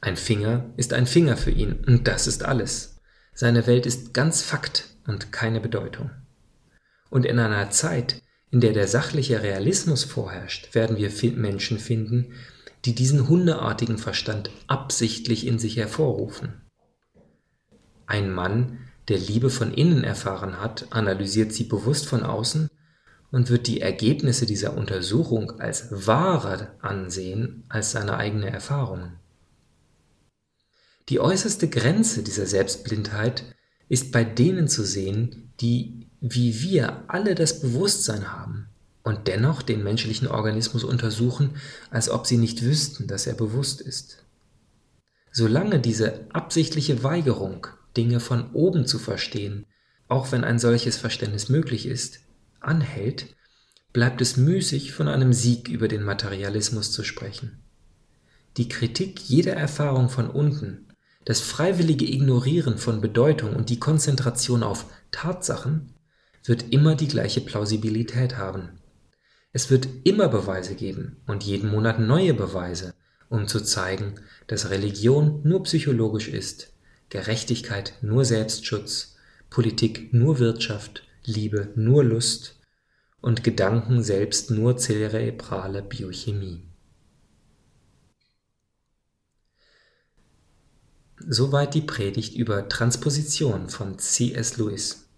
Ein 0.00 0.16
Finger 0.16 0.64
ist 0.76 0.92
ein 0.92 1.06
Finger 1.06 1.36
für 1.36 1.52
ihn 1.52 1.84
und 1.86 2.08
das 2.08 2.26
ist 2.26 2.44
alles. 2.44 2.98
Seine 3.32 3.68
Welt 3.68 3.86
ist 3.86 4.12
ganz 4.12 4.42
Fakt 4.42 4.88
und 5.06 5.30
keine 5.30 5.60
Bedeutung. 5.60 6.10
Und 7.10 7.26
in 7.26 7.38
einer 7.38 7.70
Zeit, 7.70 8.20
in 8.50 8.60
der 8.60 8.72
der 8.72 8.88
sachliche 8.88 9.42
Realismus 9.42 10.04
vorherrscht, 10.04 10.74
werden 10.74 10.96
wir 10.96 11.12
Menschen 11.36 11.78
finden, 11.78 12.32
die 12.84 12.94
diesen 12.94 13.28
hundeartigen 13.28 13.98
Verstand 13.98 14.50
absichtlich 14.66 15.46
in 15.46 15.58
sich 15.58 15.76
hervorrufen. 15.76 16.62
Ein 18.06 18.32
Mann, 18.32 18.78
der 19.08 19.18
Liebe 19.18 19.50
von 19.50 19.72
innen 19.72 20.02
erfahren 20.02 20.60
hat, 20.60 20.86
analysiert 20.90 21.52
sie 21.52 21.64
bewusst 21.64 22.06
von 22.06 22.22
außen 22.22 22.68
und 23.30 23.50
wird 23.50 23.66
die 23.66 23.80
Ergebnisse 23.80 24.46
dieser 24.46 24.76
Untersuchung 24.76 25.60
als 25.60 26.06
wahrer 26.06 26.74
ansehen 26.80 27.64
als 27.68 27.92
seine 27.92 28.16
eigene 28.16 28.50
Erfahrungen. 28.50 29.18
Die 31.08 31.20
äußerste 31.20 31.68
Grenze 31.68 32.22
dieser 32.22 32.46
Selbstblindheit 32.46 33.44
ist 33.88 34.12
bei 34.12 34.24
denen 34.24 34.68
zu 34.68 34.84
sehen, 34.84 35.52
die 35.60 35.99
wie 36.20 36.60
wir 36.62 37.04
alle 37.08 37.34
das 37.34 37.60
Bewusstsein 37.60 38.32
haben 38.32 38.68
und 39.02 39.26
dennoch 39.26 39.62
den 39.62 39.82
menschlichen 39.82 40.28
Organismus 40.28 40.84
untersuchen, 40.84 41.56
als 41.90 42.10
ob 42.10 42.26
sie 42.26 42.36
nicht 42.36 42.62
wüssten, 42.62 43.06
dass 43.06 43.26
er 43.26 43.34
bewusst 43.34 43.80
ist. 43.80 44.24
Solange 45.32 45.80
diese 45.80 46.26
absichtliche 46.32 47.02
Weigerung, 47.02 47.66
Dinge 47.96 48.20
von 48.20 48.50
oben 48.52 48.86
zu 48.86 48.98
verstehen, 48.98 49.66
auch 50.08 50.32
wenn 50.32 50.44
ein 50.44 50.58
solches 50.58 50.96
Verständnis 50.96 51.48
möglich 51.48 51.86
ist, 51.86 52.20
anhält, 52.60 53.34
bleibt 53.92 54.20
es 54.20 54.36
müßig, 54.36 54.92
von 54.92 55.08
einem 55.08 55.32
Sieg 55.32 55.68
über 55.68 55.88
den 55.88 56.02
Materialismus 56.02 56.92
zu 56.92 57.04
sprechen. 57.04 57.62
Die 58.56 58.68
Kritik 58.68 59.20
jeder 59.20 59.54
Erfahrung 59.54 60.08
von 60.08 60.28
unten 60.28 60.86
das 61.24 61.40
freiwillige 61.40 62.10
Ignorieren 62.10 62.78
von 62.78 63.00
Bedeutung 63.00 63.54
und 63.54 63.68
die 63.68 63.78
Konzentration 63.78 64.62
auf 64.62 64.86
Tatsachen 65.10 65.94
wird 66.44 66.72
immer 66.72 66.94
die 66.94 67.08
gleiche 67.08 67.40
Plausibilität 67.40 68.36
haben. 68.36 68.80
Es 69.52 69.70
wird 69.70 69.88
immer 70.04 70.28
Beweise 70.28 70.74
geben 70.74 71.16
und 71.26 71.42
jeden 71.42 71.70
Monat 71.70 71.98
neue 71.98 72.34
Beweise, 72.34 72.94
um 73.28 73.48
zu 73.48 73.60
zeigen, 73.60 74.14
dass 74.46 74.70
Religion 74.70 75.40
nur 75.44 75.62
psychologisch 75.64 76.28
ist, 76.28 76.72
Gerechtigkeit 77.08 77.94
nur 78.02 78.24
Selbstschutz, 78.24 79.16
Politik 79.50 80.14
nur 80.14 80.38
Wirtschaft, 80.38 81.02
Liebe 81.24 81.72
nur 81.74 82.04
Lust 82.04 82.60
und 83.20 83.44
Gedanken 83.44 84.02
selbst 84.02 84.50
nur 84.50 84.76
zerebrale 84.76 85.82
Biochemie. 85.82 86.62
Soweit 91.18 91.74
die 91.74 91.82
Predigt 91.82 92.34
über 92.34 92.68
Transposition 92.68 93.68
von 93.68 93.98
C.S. 93.98 94.56
Lewis. 94.56 95.09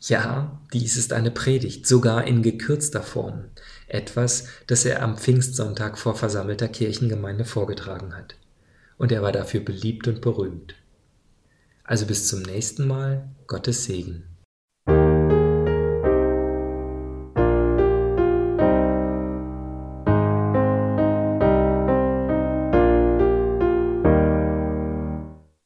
Ja, 0.00 0.58
dies 0.72 0.96
ist 0.96 1.12
eine 1.12 1.30
Predigt, 1.30 1.86
sogar 1.86 2.26
in 2.26 2.42
gekürzter 2.42 3.02
Form, 3.02 3.44
etwas, 3.86 4.46
das 4.66 4.86
er 4.86 5.02
am 5.02 5.18
Pfingstsonntag 5.18 5.98
vor 5.98 6.14
versammelter 6.14 6.68
Kirchengemeinde 6.68 7.44
vorgetragen 7.44 8.16
hat. 8.16 8.34
Und 8.96 9.12
er 9.12 9.22
war 9.22 9.32
dafür 9.32 9.60
beliebt 9.60 10.08
und 10.08 10.22
berühmt. 10.22 10.74
Also 11.84 12.06
bis 12.06 12.28
zum 12.28 12.40
nächsten 12.42 12.86
Mal, 12.86 13.28
Gottes 13.46 13.84
Segen. 13.84 14.29